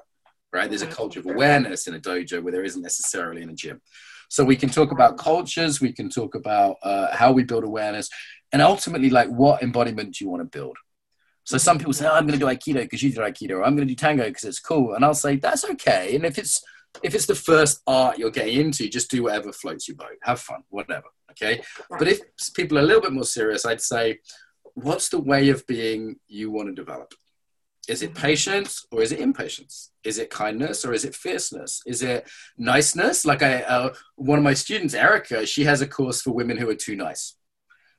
[0.52, 0.68] right?
[0.68, 0.92] There's a Mhm.
[0.92, 3.80] culture of awareness in a dojo where there isn't necessarily in a gym.
[4.28, 8.08] So we can talk about cultures, we can talk about uh, how we build awareness,
[8.52, 10.76] and ultimately, like, what embodiment do you want to build?
[11.44, 13.64] So some people say, oh, "I'm going to do Aikido because you did Aikido," or
[13.64, 16.38] "I'm going to do Tango because it's cool," and I'll say, "That's okay." And if
[16.38, 16.62] it's
[17.02, 20.16] if it's the first art you're getting into, just do whatever floats your boat.
[20.22, 21.08] Have fun, whatever.
[21.32, 21.62] Okay.
[21.90, 22.20] But if
[22.54, 24.20] people are a little bit more serious, I'd say,
[24.74, 27.12] what's the way of being you want to develop?
[27.88, 29.90] Is it patience or is it impatience?
[30.04, 31.82] Is it kindness or is it fierceness?
[31.86, 33.24] Is it niceness?
[33.24, 36.68] Like I, uh, one of my students, Erica, she has a course for women who
[36.68, 37.36] are too nice.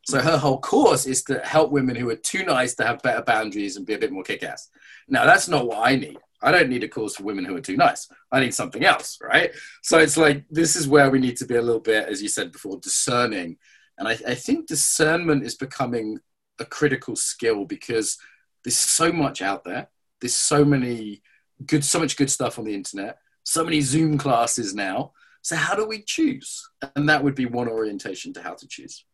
[0.05, 3.23] So her whole course is to help women who are too nice to have better
[3.23, 4.69] boundaries and be a bit more kick-ass.
[5.07, 6.17] Now that's not what I need.
[6.43, 8.07] I don't need a course for women who are too nice.
[8.31, 9.51] I need something else, right?
[9.81, 12.29] So it's like this is where we need to be a little bit, as you
[12.29, 13.57] said before, discerning.
[13.97, 16.19] And I, I think discernment is becoming
[16.59, 18.17] a critical skill because
[18.65, 19.87] there's so much out there.
[20.19, 21.21] There's so many
[21.65, 23.19] good, so much good stuff on the internet.
[23.43, 25.13] So many Zoom classes now.
[25.43, 26.67] So how do we choose?
[26.95, 29.05] And that would be one orientation to how to choose.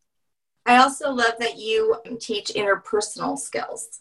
[0.66, 4.00] I also love that you teach interpersonal skills.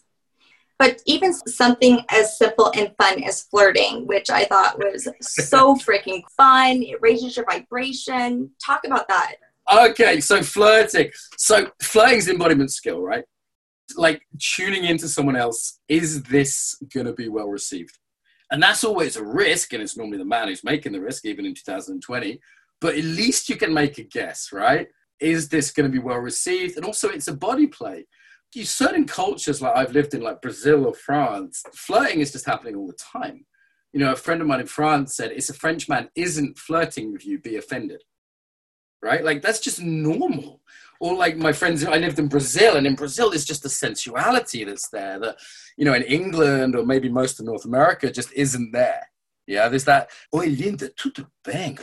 [0.79, 6.23] But even something as simple and fun as flirting, which I thought was so freaking
[6.37, 8.51] fun, it raises your vibration.
[8.65, 9.35] Talk about that.
[9.71, 11.11] Okay, so flirting.
[11.37, 13.25] So flirting's embodiment skill, right?
[13.97, 17.97] Like tuning into someone else, is this going to be well received?
[18.51, 21.45] And that's always a risk, and it's normally the man who's making the risk, even
[21.45, 22.39] in 2020.
[22.81, 24.87] But at least you can make a guess, right?
[25.19, 26.75] Is this going to be well received?
[26.75, 28.05] And also, it's a body play.
[28.53, 32.75] You certain cultures, like I've lived in, like Brazil or France, flirting is just happening
[32.75, 33.45] all the time.
[33.93, 37.13] You know, a friend of mine in France said, "If a French man isn't flirting
[37.13, 38.03] with you, be offended."
[39.01, 39.23] right?
[39.23, 40.61] Like that's just normal.
[41.01, 44.63] Or like my friends, I lived in Brazil, and in Brazil, there's just a sensuality
[44.63, 45.37] that's there that,
[45.75, 49.09] you know, in England or maybe most of North America just isn't there.
[49.47, 50.11] Yeah, there's that.
[50.35, 51.75] Oi, linda, tudo bem.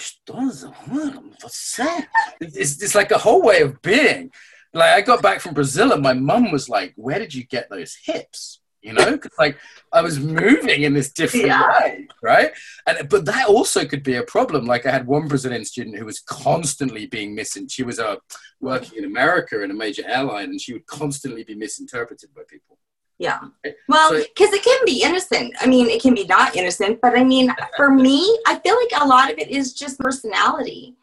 [2.40, 4.30] It's, it's like a whole way of being.
[4.72, 7.68] Like I got back from Brazil, and my mum was like, "Where did you get
[7.68, 9.58] those hips?" You know, because like
[9.92, 11.68] I was moving in this different yeah.
[11.80, 12.52] way, right?
[12.86, 14.64] And but that also could be a problem.
[14.64, 17.68] Like I had one Brazilian student who was constantly being missing.
[17.68, 18.16] She was uh,
[18.60, 22.78] working in America in a major airline, and she would constantly be misinterpreted by people.
[23.18, 23.40] Yeah.
[23.88, 25.54] Well, because so, it can be innocent.
[25.60, 29.02] I mean, it can be not innocent, but I mean, for me, I feel like
[29.02, 30.94] a lot of it is just personality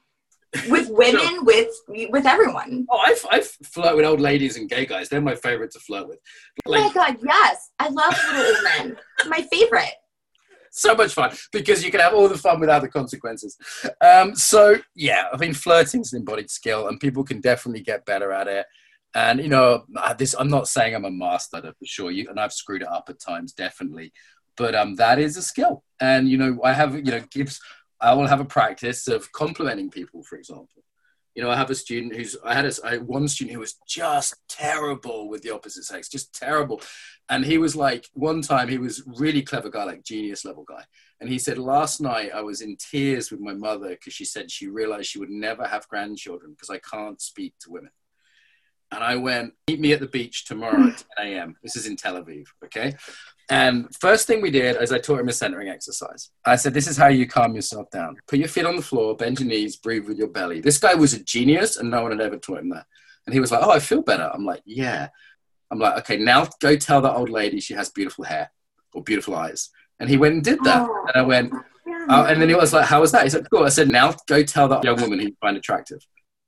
[0.69, 1.43] with women, sure.
[1.43, 1.69] with
[2.09, 2.85] with everyone.
[2.89, 5.09] Oh, I, I flirt with old ladies and gay guys.
[5.09, 6.19] They're my favorite to flirt with.
[6.65, 8.97] Like, oh my god, yes, I love little old men.
[9.27, 9.93] My favorite.
[10.71, 13.57] So much fun because you can have all the fun without the consequences.
[14.01, 18.05] Um, so yeah, I mean, flirting is an embodied skill, and people can definitely get
[18.05, 18.65] better at it.
[19.13, 19.85] And you know,
[20.17, 23.05] this I'm not saying I'm a master for sure, you, and I've screwed it up
[23.09, 24.11] at times, definitely.
[24.57, 27.59] But um, that is a skill, and you know, I have you know gives
[28.01, 30.83] I will have a practice of complimenting people, for example.
[31.33, 33.75] You know, I have a student who's, I had a, I, one student who was
[33.87, 36.81] just terrible with the opposite sex, just terrible.
[37.27, 40.83] And he was like, one time he was really clever guy, like genius level guy.
[41.19, 44.49] And he said, last night I was in tears with my mother because she said
[44.49, 47.91] she realized she would never have grandchildren because I can't speak to women.
[48.95, 51.57] And I went, meet me at the beach tomorrow at 10 a.m.
[51.61, 52.95] This is in Tel Aviv, okay?
[53.49, 56.31] And first thing we did is I taught him a centering exercise.
[56.45, 58.15] I said, This is how you calm yourself down.
[58.25, 60.61] Put your feet on the floor, bend your knees, breathe with your belly.
[60.61, 62.85] This guy was a genius and no one had ever taught him that.
[63.27, 64.31] And he was like, Oh, I feel better.
[64.33, 65.09] I'm like, Yeah.
[65.69, 68.49] I'm like, Okay, now go tell that old lady she has beautiful hair
[68.93, 69.71] or beautiful eyes.
[69.99, 70.87] And he went and did that.
[70.89, 71.05] Oh.
[71.07, 71.53] And I went,
[72.09, 73.23] oh, And then he was like, How was that?
[73.23, 73.65] He said, Cool.
[73.65, 75.99] I said, Now go tell that young woman who you find attractive.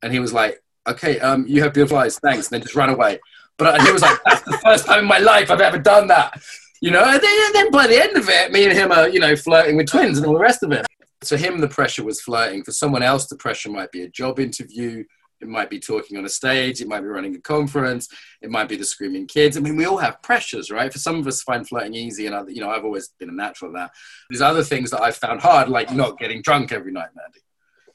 [0.01, 2.19] And he was like, Okay, um, you have beautiful eyes.
[2.19, 2.47] Thanks.
[2.47, 3.19] And then just ran away.
[3.57, 6.41] But he was like, That's the first time in my life I've ever done that
[6.81, 9.09] you know, and then, and then by the end of it, me and him are,
[9.09, 10.85] you know, flirting with twins and all the rest of it.
[11.23, 12.63] For him, the pressure was flirting.
[12.63, 15.03] For someone else, the pressure might be a job interview.
[15.41, 16.81] It might be talking on a stage.
[16.81, 18.07] It might be running a conference.
[18.41, 19.57] It might be the screaming kids.
[19.57, 20.91] I mean, we all have pressures, right?
[20.91, 23.33] For some of us, find flirting easy, and I, you know, I've always been a
[23.33, 23.91] natural at that.
[24.29, 27.39] There's other things that I've found hard, like not getting drunk every night, Mandy.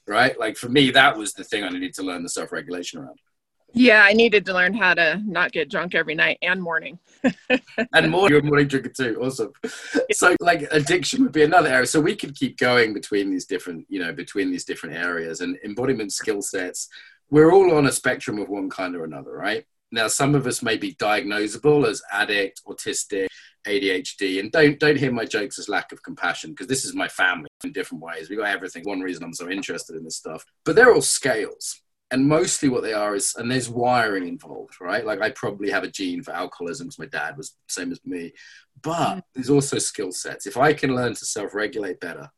[0.06, 0.38] Right?
[0.38, 3.18] Like for me, that was the thing I needed to learn the self-regulation around.
[3.74, 6.98] Yeah, I needed to learn how to not get drunk every night and morning.
[7.94, 9.18] and more, you're a morning drinker too.
[9.22, 9.50] Awesome.
[10.12, 11.86] So, like, addiction would be another area.
[11.86, 15.56] So we could keep going between these different, you know, between these different areas and
[15.64, 16.88] embodiment skill sets.
[17.30, 19.64] We're all on a spectrum of one kind or another, right?
[19.92, 23.28] Now, some of us may be diagnosable as addict, autistic,
[23.66, 27.08] ADHD, and don't don't hear my jokes as lack of compassion because this is my
[27.08, 28.28] family in different ways.
[28.28, 28.82] We got everything.
[28.84, 31.80] One reason I'm so interested in this stuff, but they're all scales
[32.12, 35.82] and mostly what they are is and there's wiring involved right like i probably have
[35.82, 38.30] a gene for alcoholism because my dad was the same as me
[38.82, 39.22] but mm.
[39.34, 42.28] there's also skill sets if i can learn to self-regulate better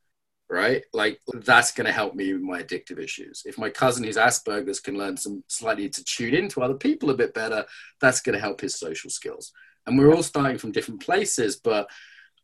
[0.54, 0.84] right?
[0.92, 3.42] Like that's going to help me with my addictive issues.
[3.44, 7.16] If my cousin who's asperger's can learn some slightly to tune into other people a
[7.16, 7.64] bit better
[8.00, 9.52] that's going to help his social skills.
[9.86, 11.90] And we're all starting from different places but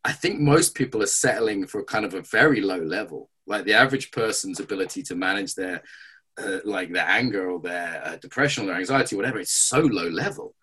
[0.05, 3.31] i think most people are settling for kind of a very low level.
[3.47, 5.83] Like the average person's ability to manage their
[6.39, 10.09] uh, like their anger or their uh, depression or their anxiety, whatever, it's so low
[10.09, 10.55] level.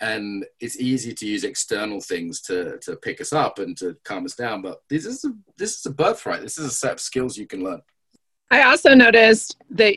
[0.00, 4.24] And it's easy to use external things to, to pick us up and to calm
[4.24, 4.60] us down.
[4.60, 6.42] But this is a, this is a birthright.
[6.42, 7.80] This is a set of skills you can learn.
[8.50, 9.94] I also noticed that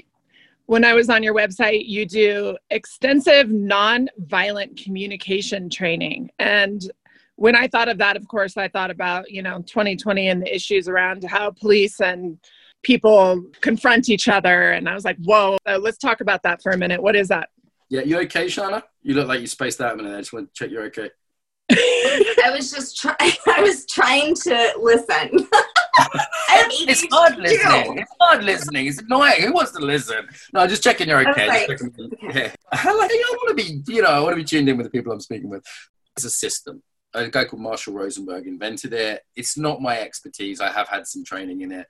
[0.67, 6.29] when I was on your website, you do extensive non-violent communication training.
[6.39, 6.89] And
[7.37, 10.53] when I thought of that, of course, I thought about, you know, 2020 and the
[10.53, 12.37] issues around how police and
[12.83, 14.71] people confront each other.
[14.71, 17.01] And I was like, whoa, let's talk about that for a minute.
[17.01, 17.49] What is that?
[17.89, 18.83] Yeah, you okay, Shanna?
[19.01, 20.15] You look like you spaced out a minute.
[20.15, 21.09] I just want to check you're okay.
[21.71, 23.15] I was just trying.
[23.47, 25.47] I was trying to listen.
[25.99, 27.99] it's hard listening.
[27.99, 28.87] It's hard listening.
[28.87, 29.41] It's annoying.
[29.41, 30.27] Who wants to listen?
[30.53, 31.47] No, just checking you're okay.
[31.47, 32.51] Like, checking, yeah.
[32.71, 33.11] I like.
[33.11, 33.93] I want to be.
[33.93, 35.63] You know, I want to be tuned in with the people I'm speaking with.
[36.15, 36.83] It's a system.
[37.13, 39.23] A guy called Marshall Rosenberg invented it.
[39.35, 40.59] It's not my expertise.
[40.59, 41.87] I have had some training in it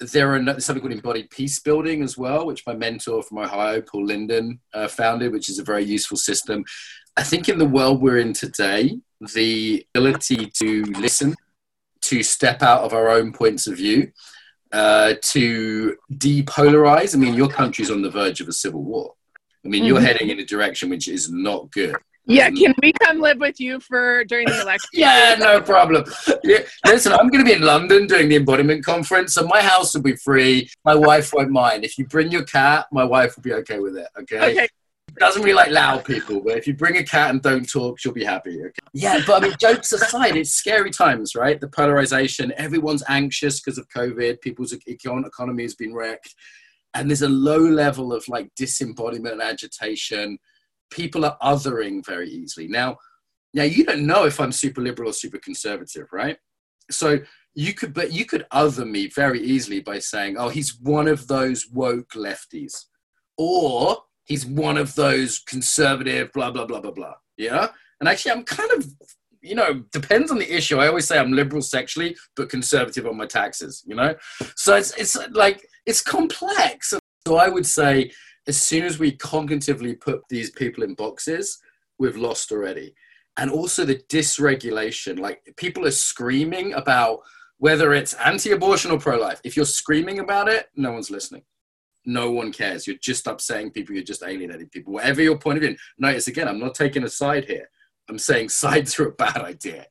[0.00, 4.06] there are something called embodied peace building as well, which my mentor from Ohio, Paul
[4.06, 6.64] Linden, uh, founded, which is a very useful system.
[7.16, 8.98] I think in the world we're in today,
[9.34, 11.34] the ability to listen,
[12.02, 14.10] to step out of our own points of view,
[14.72, 17.14] uh, to depolarize.
[17.14, 19.14] I mean, your country's on the verge of a civil war.
[19.64, 19.88] I mean, mm-hmm.
[19.88, 21.96] you're heading in a direction which is not good.
[22.30, 24.88] Yeah, can we come live with you for during the election?
[24.92, 26.04] yeah, no problem.
[26.44, 29.94] Yeah, listen, I'm going to be in London doing the embodiment conference, so my house
[29.94, 30.70] will be free.
[30.84, 31.84] My wife won't mind.
[31.84, 34.06] If you bring your cat, my wife will be okay with it.
[34.20, 34.52] Okay.
[34.52, 34.68] Okay.
[35.16, 38.12] doesn't really like loud people, but if you bring a cat and don't talk, she'll
[38.12, 38.60] be happy.
[38.60, 38.78] Okay?
[38.94, 41.60] Yeah, but I mean, jokes aside, it's scary times, right?
[41.60, 46.36] The polarization, everyone's anxious because of COVID, people's economy has been wrecked,
[46.94, 50.38] and there's a low level of like disembodiment and agitation.
[50.90, 52.68] People are othering very easily.
[52.68, 52.98] Now,
[53.54, 56.36] now you don't know if I'm super liberal or super conservative, right?
[56.90, 57.18] So
[57.54, 61.26] you could, but you could other me very easily by saying, "Oh, he's one of
[61.26, 62.72] those woke lefties,"
[63.36, 63.96] or
[64.30, 67.14] he's one of those conservative, blah, blah, blah, blah, blah.
[67.36, 67.68] Yeah.
[67.98, 68.86] And actually, I'm kind of,
[69.42, 70.78] you know, depends on the issue.
[70.78, 74.14] I always say I'm liberal sexually, but conservative on my taxes, you know?
[74.54, 76.94] So it's, it's like, it's complex.
[77.26, 78.12] So I would say,
[78.46, 81.58] as soon as we cognitively put these people in boxes,
[81.98, 82.94] we've lost already.
[83.36, 87.20] And also the dysregulation, like people are screaming about
[87.58, 89.40] whether it's anti abortion or pro life.
[89.44, 91.42] If you're screaming about it, no one's listening
[92.06, 92.86] no one cares.
[92.86, 93.94] You're just upsetting people.
[93.94, 94.92] You're just alienating people.
[94.92, 95.76] Whatever your point of view.
[95.98, 97.68] Notice again, I'm not taking a side here.
[98.08, 99.86] I'm saying sides are a bad idea.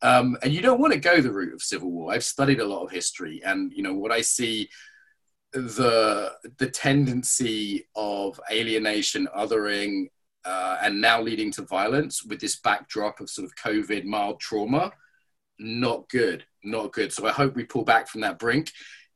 [0.00, 2.12] Um, and you don't want to go the route of civil war.
[2.12, 4.68] I've studied a lot of history, and you know what I see
[5.52, 10.08] the the tendency of alienation, othering,
[10.44, 14.92] uh, and now leading to violence with this backdrop of sort of COVID mild trauma.
[15.58, 17.12] Not good, not good.
[17.12, 18.70] So I hope we pull back from that brink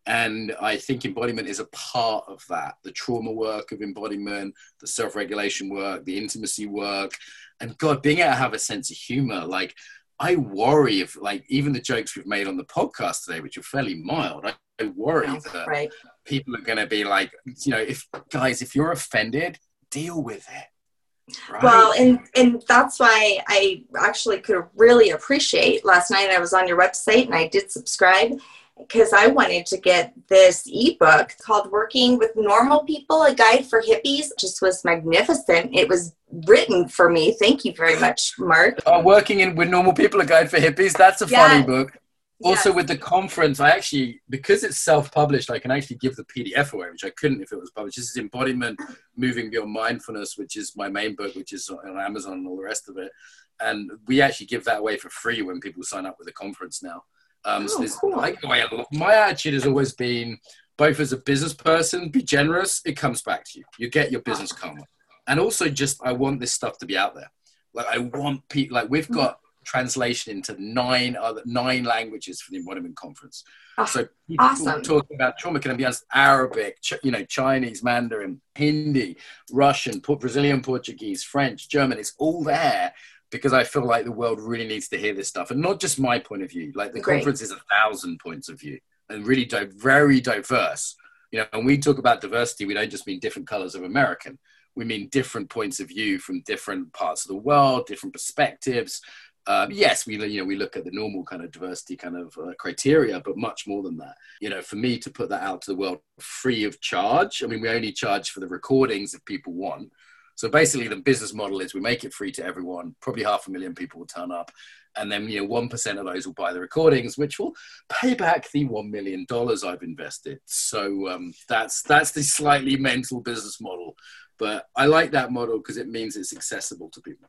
[0.07, 4.87] and I think embodiment is a part of that the trauma work of embodiment, the
[4.87, 7.13] self regulation work, the intimacy work.
[7.61, 9.75] And God, being able to have a sense of humor, like,
[10.19, 13.63] I worry if, like, even the jokes we've made on the podcast today, which are
[13.63, 15.93] fairly mild, I, I worry that right.
[16.25, 19.59] People are going to be like, you know, if guys, if you're offended,
[19.91, 21.35] deal with it.
[21.51, 21.63] Right.
[21.63, 26.31] Well, and and that's why I actually could really appreciate last night.
[26.31, 28.33] I was on your website and I did subscribe,
[28.77, 33.81] because I wanted to get this ebook called Working with Normal People, a guide for
[33.81, 34.31] hippies.
[34.39, 35.75] Just was magnificent.
[35.75, 36.15] It was
[36.49, 37.37] written for me.
[37.39, 38.81] Thank you very much, Mark.
[38.85, 40.93] Uh, working in with normal people, a guide for hippies.
[40.93, 41.49] That's a yeah.
[41.49, 41.97] funny book.
[42.45, 46.25] Also, with the conference, I actually, because it's self published, I can actually give the
[46.25, 47.97] PDF away, which I couldn't if it was published.
[47.97, 48.81] This is Embodiment
[49.17, 52.63] Moving Beyond Mindfulness, which is my main book, which is on Amazon and all the
[52.63, 53.13] rest of it.
[53.61, 56.83] And we actually give that away for free when people sign up with the conference
[56.83, 57.05] now.
[57.45, 58.17] Um, oh, so cool.
[58.17, 60.39] like my, my attitude has always been,
[60.77, 62.81] both as a business person, be generous.
[62.85, 63.65] It comes back to you.
[63.79, 64.85] You get your business karma,
[65.27, 67.31] and also just I want this stuff to be out there.
[67.75, 68.77] Like I want people.
[68.77, 73.45] Like we've got translation into nine other nine languages for the embodiment conference.
[73.79, 74.83] Oh, so people awesome.
[74.83, 79.17] talking about trauma can be Arabic, you know, Chinese, Mandarin, Hindi,
[79.51, 81.99] Russian, Brazilian, Portuguese, French, German.
[81.99, 82.93] It's all there
[83.31, 85.99] because I feel like the world really needs to hear this stuff, and not just
[85.99, 86.73] my point of view.
[86.75, 87.17] Like the Great.
[87.17, 90.97] conference is a thousand points of view and really di- very diverse.
[91.31, 94.39] You know, when we talk about diversity, we don't just mean different colors of American.
[94.75, 99.01] We mean different points of view from different parts of the world, different perspectives.
[99.47, 102.37] Um, yes, we you know we look at the normal kind of diversity kind of
[102.39, 104.15] uh, criteria, but much more than that.
[104.41, 107.43] You know, for me to put that out to the world free of charge.
[107.43, 109.91] I mean, we only charge for the recordings if people want
[110.35, 112.95] so basically, the business model is we make it free to everyone.
[113.01, 114.51] Probably half a million people will turn up,
[114.97, 117.53] and then you know one percent of those will buy the recordings, which will
[117.89, 120.41] pay back the one million dollars I've invested.
[120.47, 123.95] So um, that's that's the slightly mental business model,
[124.39, 127.29] but I like that model because it means it's accessible to people.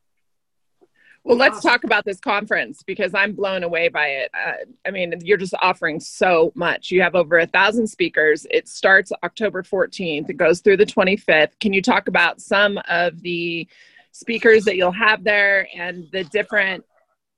[1.25, 4.31] Well, let's talk about this conference because I'm blown away by it.
[4.33, 6.91] Uh, I mean, you're just offering so much.
[6.91, 8.45] You have over a thousand speakers.
[8.51, 11.57] It starts October 14th, it goes through the 25th.
[11.62, 13.65] Can you talk about some of the
[14.12, 16.83] speakers that you'll have there and the different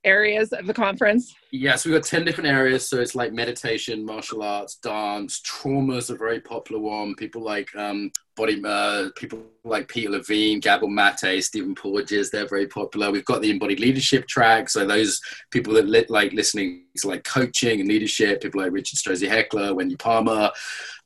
[0.06, 1.36] areas of the conference?
[1.52, 2.88] Yes, we've got 10 different areas.
[2.88, 7.16] So it's like meditation, martial arts, dance, trauma is a very popular one.
[7.16, 12.68] People like um, body, uh, people like Peter Levine, Gabor Mate, Stephen Porges, they're very
[12.68, 13.12] popular.
[13.12, 14.70] We've got the embodied leadership track.
[14.70, 15.20] So those
[15.52, 19.74] people that li- like listening to like coaching and leadership, people like Richard Strozzi Heckler,
[19.74, 20.52] Wendy Palmer.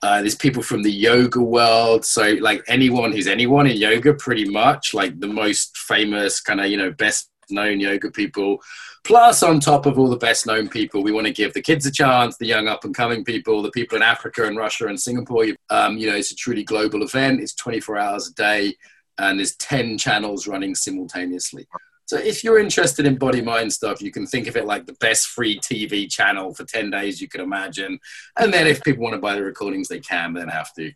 [0.01, 2.05] Uh, there's people from the yoga world.
[2.05, 6.67] So like anyone who's anyone in yoga, pretty much like the most famous kind of,
[6.67, 8.59] you know, best known yoga people
[9.03, 11.85] Plus, on top of all the best known people, we want to give the kids
[11.85, 15.00] a chance, the young up and coming people, the people in Africa and Russia and
[15.00, 15.47] Singapore.
[15.69, 17.39] Um, you know, it's a truly global event.
[17.39, 18.75] It's 24 hours a day,
[19.17, 21.67] and there's 10 channels running simultaneously.
[22.06, 24.93] So if you're interested in body mind stuff, you can think of it like the
[24.93, 28.00] best free TV channel for 10 days you could imagine.
[28.37, 30.91] And then if people want to buy the recordings, they can, then have to.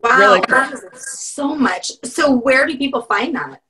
[0.00, 0.84] Wow, really that is
[1.18, 1.92] so much.
[2.04, 3.60] So where do people find that?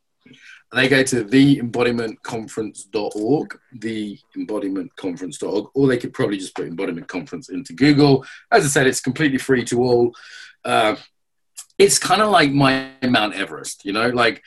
[0.75, 8.25] They go to theembodimentconference.org, theembodimentconference.org, or they could probably just put embodiment conference into Google.
[8.51, 10.15] As I said, it's completely free to all.
[10.65, 10.97] Uh,
[11.79, 14.43] it's kind of like my Mount Everest, you know, like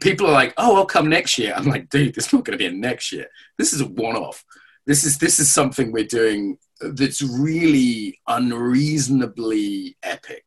[0.00, 1.54] people are like, oh, I'll come next year.
[1.56, 3.26] I'm like, dude, this is not going to be a next year.
[3.58, 4.44] This is a one off.
[4.86, 10.44] This is this is something we're doing that's really unreasonably epic.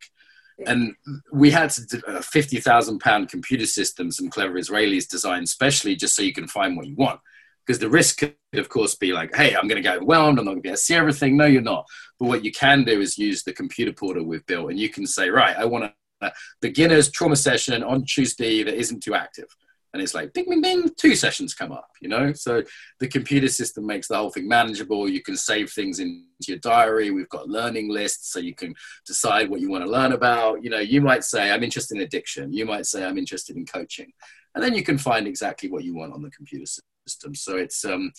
[0.66, 0.94] And
[1.32, 6.16] we had a uh, fifty thousand pound computer system some clever Israelis designed specially just
[6.16, 7.20] so you can find what you want.
[7.66, 10.40] Because the risk could, of course, be like, hey, I'm going to get overwhelmed.
[10.40, 11.38] I'm not going to be able to see everything.
[11.38, 11.86] No, you're not.
[12.20, 15.06] But what you can do is use the computer portal we've built, and you can
[15.06, 16.32] say, right, I want a
[16.62, 19.48] beginner's trauma session on Tuesday that isn't too active
[19.94, 22.34] and it's like bing bing bing two sessions come up you know?
[22.34, 22.64] So
[23.00, 25.10] the computer system makes the whole thing manageable.
[25.10, 27.12] You can save things into your diary.
[27.12, 28.74] We've got learning lists so you can
[29.06, 30.64] decide what you want to learn about.
[30.64, 32.54] You know you might say i'm interested in addiction.
[32.54, 34.12] You might say i'm interested in coaching.
[34.56, 37.36] And then you can find exactly what you want on the computer system.
[37.36, 38.12] So it's um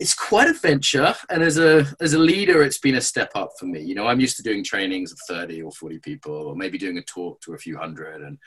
[0.00, 3.50] it's quite a venture and as a as a leader it's been a step up
[3.58, 3.80] for me.
[3.80, 6.98] You know i'm used to doing trainings of 30 or 40 people or maybe doing
[6.98, 8.38] a talk to a few hundred and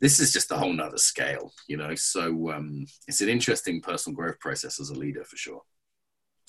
[0.00, 1.94] this is just a whole nother scale, you know.
[1.94, 5.62] So um, it's an interesting personal growth process as a leader for sure.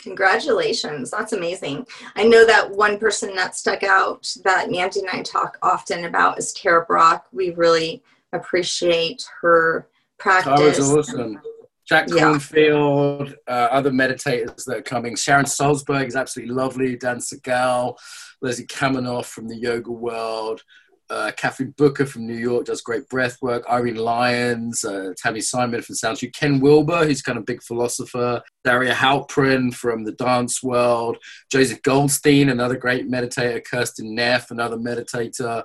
[0.01, 1.11] Congratulations.
[1.11, 1.85] That's amazing.
[2.15, 6.39] I know that one person that stuck out that Mandy and I talk often about
[6.39, 7.25] is Tara Brach.
[7.33, 10.77] We really appreciate her practice.
[10.77, 11.41] That was awesome.
[11.85, 13.53] Jack Kornfield, yeah.
[13.53, 15.15] uh, other meditators that are coming.
[15.15, 16.95] Sharon Salzberg is absolutely lovely.
[16.95, 17.97] Dan Siegel,
[18.41, 20.61] Leslie Kaminoff from the yoga world
[21.09, 23.63] uh, Catherine Booker from New York does great breath work.
[23.69, 28.43] Irene Lyons, uh, Tami Simon from Sound Ken Wilber, who's kind of big philosopher.
[28.63, 31.17] Daria Halprin from the dance world.
[31.51, 33.65] Joseph Goldstein, another great meditator.
[33.65, 35.63] Kristin Neff, another meditator.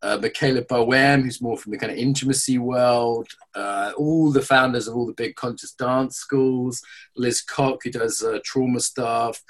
[0.00, 3.28] Uh, Michaela Boehm, who's more from the kind of intimacy world.
[3.54, 6.80] Uh, all the founders of all the big conscious dance schools.
[7.16, 9.42] Liz Koch, who does uh, trauma stuff.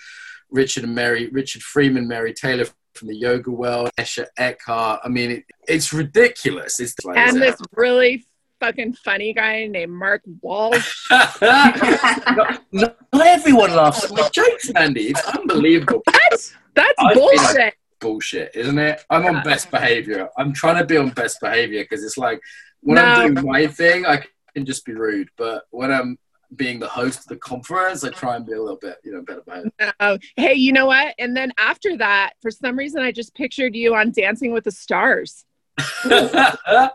[0.50, 2.64] Richard and Mary, Richard Freeman, Mary Taylor
[2.98, 5.00] from the yoga world, Esha Eckhart.
[5.04, 6.80] I mean, it, it's ridiculous.
[6.80, 8.26] It's like, and this really
[8.60, 11.06] fucking funny guy named Mark Walsh.
[11.40, 15.08] not, not, everyone laughs at my jokes, Andy.
[15.08, 16.02] It's unbelievable.
[16.06, 17.56] That's that's bullshit.
[17.56, 19.04] Like, bullshit, isn't it?
[19.10, 20.28] I'm on best behavior.
[20.36, 22.40] I'm trying to be on best behavior because it's like
[22.80, 23.04] when no.
[23.04, 24.22] I'm doing my thing, I
[24.54, 26.18] can just be rude, but when I'm
[26.56, 29.22] being the host of the conference, I try and be a little bit, you know,
[29.22, 29.72] better behind.
[30.00, 31.14] Oh, hey, you know what?
[31.18, 34.70] And then after that, for some reason, I just pictured you on Dancing with the
[34.70, 35.44] Stars.
[35.78, 36.90] I,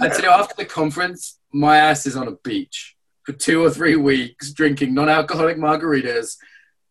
[0.00, 3.70] I tell you, after the conference, my ass is on a beach for two or
[3.70, 6.36] three weeks, drinking non-alcoholic margaritas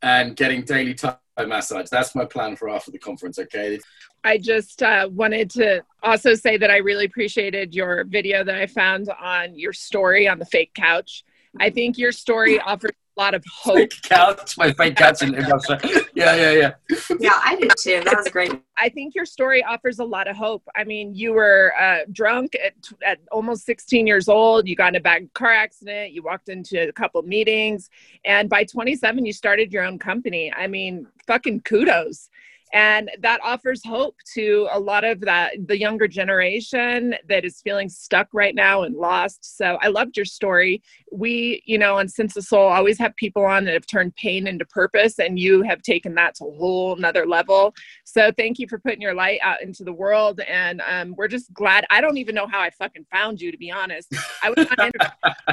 [0.01, 1.89] and getting daily Thai massage.
[1.89, 3.39] That's my plan for after the conference.
[3.39, 3.79] Okay.
[4.23, 8.67] I just uh, wanted to also say that I really appreciated your video that I
[8.67, 11.23] found on your story on the fake couch.
[11.57, 13.75] I think your story offers a lot of hope.
[13.75, 15.79] Fake couch, my fake couch in Russia.
[16.13, 16.71] Yeah, yeah, yeah.
[17.19, 18.01] Yeah, I did too.
[18.05, 18.51] That was great.
[18.77, 20.63] I think your story offers a lot of hope.
[20.75, 22.75] I mean, you were uh, drunk at,
[23.05, 24.67] at almost 16 years old.
[24.67, 26.13] You got in a bad car accident.
[26.13, 27.89] You walked into a couple meetings,
[28.25, 30.53] and by 27, you started your own company.
[30.55, 32.29] I mean, fucking kudos
[32.73, 37.89] and that offers hope to a lot of that the younger generation that is feeling
[37.89, 39.57] stuck right now and lost.
[39.57, 40.81] So i loved your story.
[41.11, 44.47] We you know on sense of soul always have people on that have turned pain
[44.47, 47.73] into purpose and you have taken that to a whole another level.
[48.03, 50.41] So thank you for putting your light out into the world.
[50.41, 53.57] And um, we're just glad i don't even know how i fucking found you to
[53.57, 54.13] be honest.
[54.43, 54.91] I was on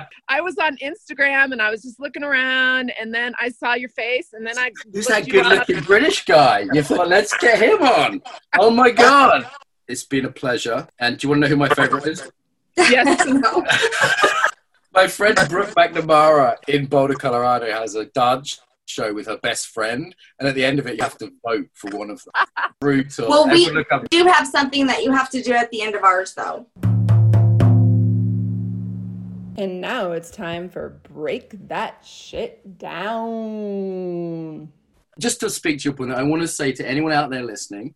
[0.28, 3.88] i was on instagram and i was just looking around and then i saw your
[3.90, 6.66] face and then i who's that good looking british guy
[7.06, 8.22] you let's get him on
[8.58, 9.48] oh my god
[9.88, 12.30] it's been a pleasure and do you want to know who my favorite is
[12.76, 13.26] yes
[14.94, 20.14] my friend Brooke McNamara in Boulder, Colorado has a dance show with her best friend,
[20.38, 22.46] and at the end of it, you have to vote for one of them.
[22.80, 23.28] Brutal.
[23.28, 23.68] Well, we
[24.10, 26.66] do have something that you have to do at the end of ours, though.
[29.58, 34.72] And now it's time for break that shit down.
[35.18, 37.94] Just to speak to your point, I want to say to anyone out there listening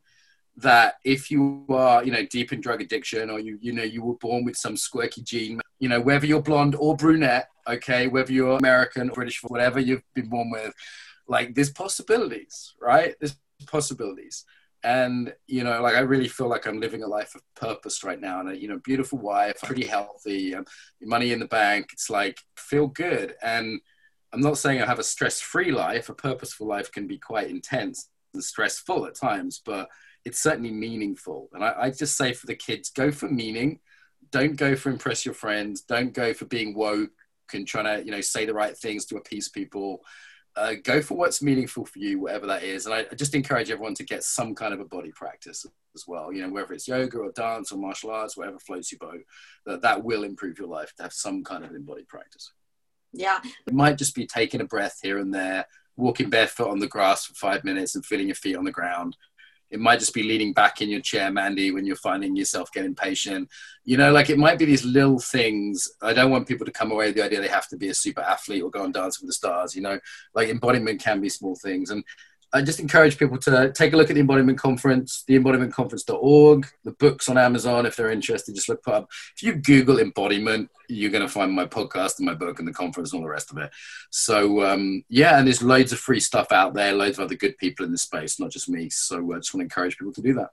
[0.57, 4.03] that if you are, you know, deep in drug addiction or you, you know, you
[4.03, 8.33] were born with some squirky gene, you know, whether you're blonde or brunette, okay, whether
[8.33, 10.75] you're American, or British, whatever you've been born with,
[11.29, 13.15] like there's possibilities, right?
[13.21, 14.45] There's possibilities.
[14.83, 18.21] And, you know, like I really feel like I'm living a life of purpose right
[18.21, 18.41] now.
[18.41, 20.65] And, you know, beautiful wife, pretty healthy, um,
[21.03, 21.91] money in the bank.
[21.93, 23.35] It's like, feel good.
[23.43, 23.81] And
[24.33, 26.09] I'm not saying I have a stress free life.
[26.09, 29.89] A purposeful life can be quite intense and stressful at times, but
[30.25, 31.49] it's certainly meaningful.
[31.53, 33.81] And I, I just say for the kids, go for meaning.
[34.31, 35.81] Don't go for impress your friends.
[35.81, 37.11] Don't go for being woke
[37.53, 40.03] and trying to, you know, say the right things to appease people.
[40.57, 42.87] uh, go for what's meaningful for you, whatever that is.
[42.87, 45.65] And I, I just encourage everyone to get some kind of a body practice
[45.95, 46.33] as well.
[46.33, 49.23] You know, whether it's yoga or dance or martial arts, whatever floats your boat,
[49.67, 52.53] that that will improve your life to have some kind of in-body practice.
[53.13, 53.41] Yeah.
[53.67, 57.27] It might just be taking a breath here and there, walking barefoot on the grass
[57.27, 59.17] for five minutes and feeling your feet on the ground.
[59.71, 62.95] It might just be leaning back in your chair, Mandy, when you're finding yourself getting
[62.95, 63.49] patient.
[63.85, 65.89] You know, like it might be these little things.
[66.03, 67.95] I don't want people to come away with the idea they have to be a
[67.95, 69.77] super athlete or go and dance with the stars.
[69.77, 70.01] You know,
[70.35, 71.91] like embodiment can be small things.
[71.91, 72.03] And
[72.53, 77.29] I just encourage people to take a look at the Embodiment Conference, theembodimentconference.org, the books
[77.29, 78.57] on Amazon if they're interested.
[78.57, 79.09] Just look up.
[79.37, 82.73] If you Google embodiment, you're going to find my podcast and my book and the
[82.73, 83.71] conference and all the rest of it.
[84.11, 87.57] So, um, yeah, and there's loads of free stuff out there, loads of other good
[87.59, 88.91] people in the space, not just me.
[88.91, 90.51] So I just want to encourage people to do that.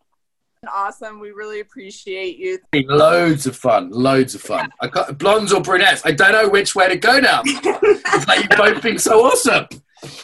[0.71, 1.19] Awesome.
[1.19, 2.59] We really appreciate you.
[2.73, 3.89] Loads of fun.
[3.91, 4.71] Loads of fun.
[4.81, 6.01] I got blondes or brunettes.
[6.05, 7.41] I don't know which way to go now.
[7.45, 9.67] it's like you've both been so awesome.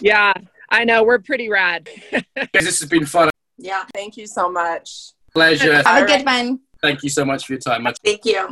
[0.01, 0.34] Yeah,
[0.74, 1.03] I know.
[1.03, 1.88] We're pretty rad.
[2.51, 3.30] this has been fun.
[3.59, 3.86] Yeah.
[3.93, 5.11] Thank you so much.
[5.32, 5.84] Pleasure.
[5.84, 6.61] Have a good one.
[6.82, 7.84] Thank you so much for your time.
[7.84, 8.47] Much- Thank you.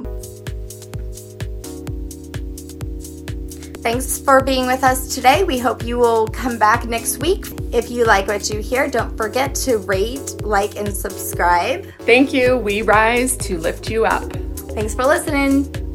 [3.81, 5.43] Thanks for being with us today.
[5.43, 7.47] We hope you will come back next week.
[7.73, 11.91] If you like what you hear, don't forget to rate, like, and subscribe.
[12.01, 12.57] Thank you.
[12.57, 14.31] We rise to lift you up.
[14.75, 15.90] Thanks for listening.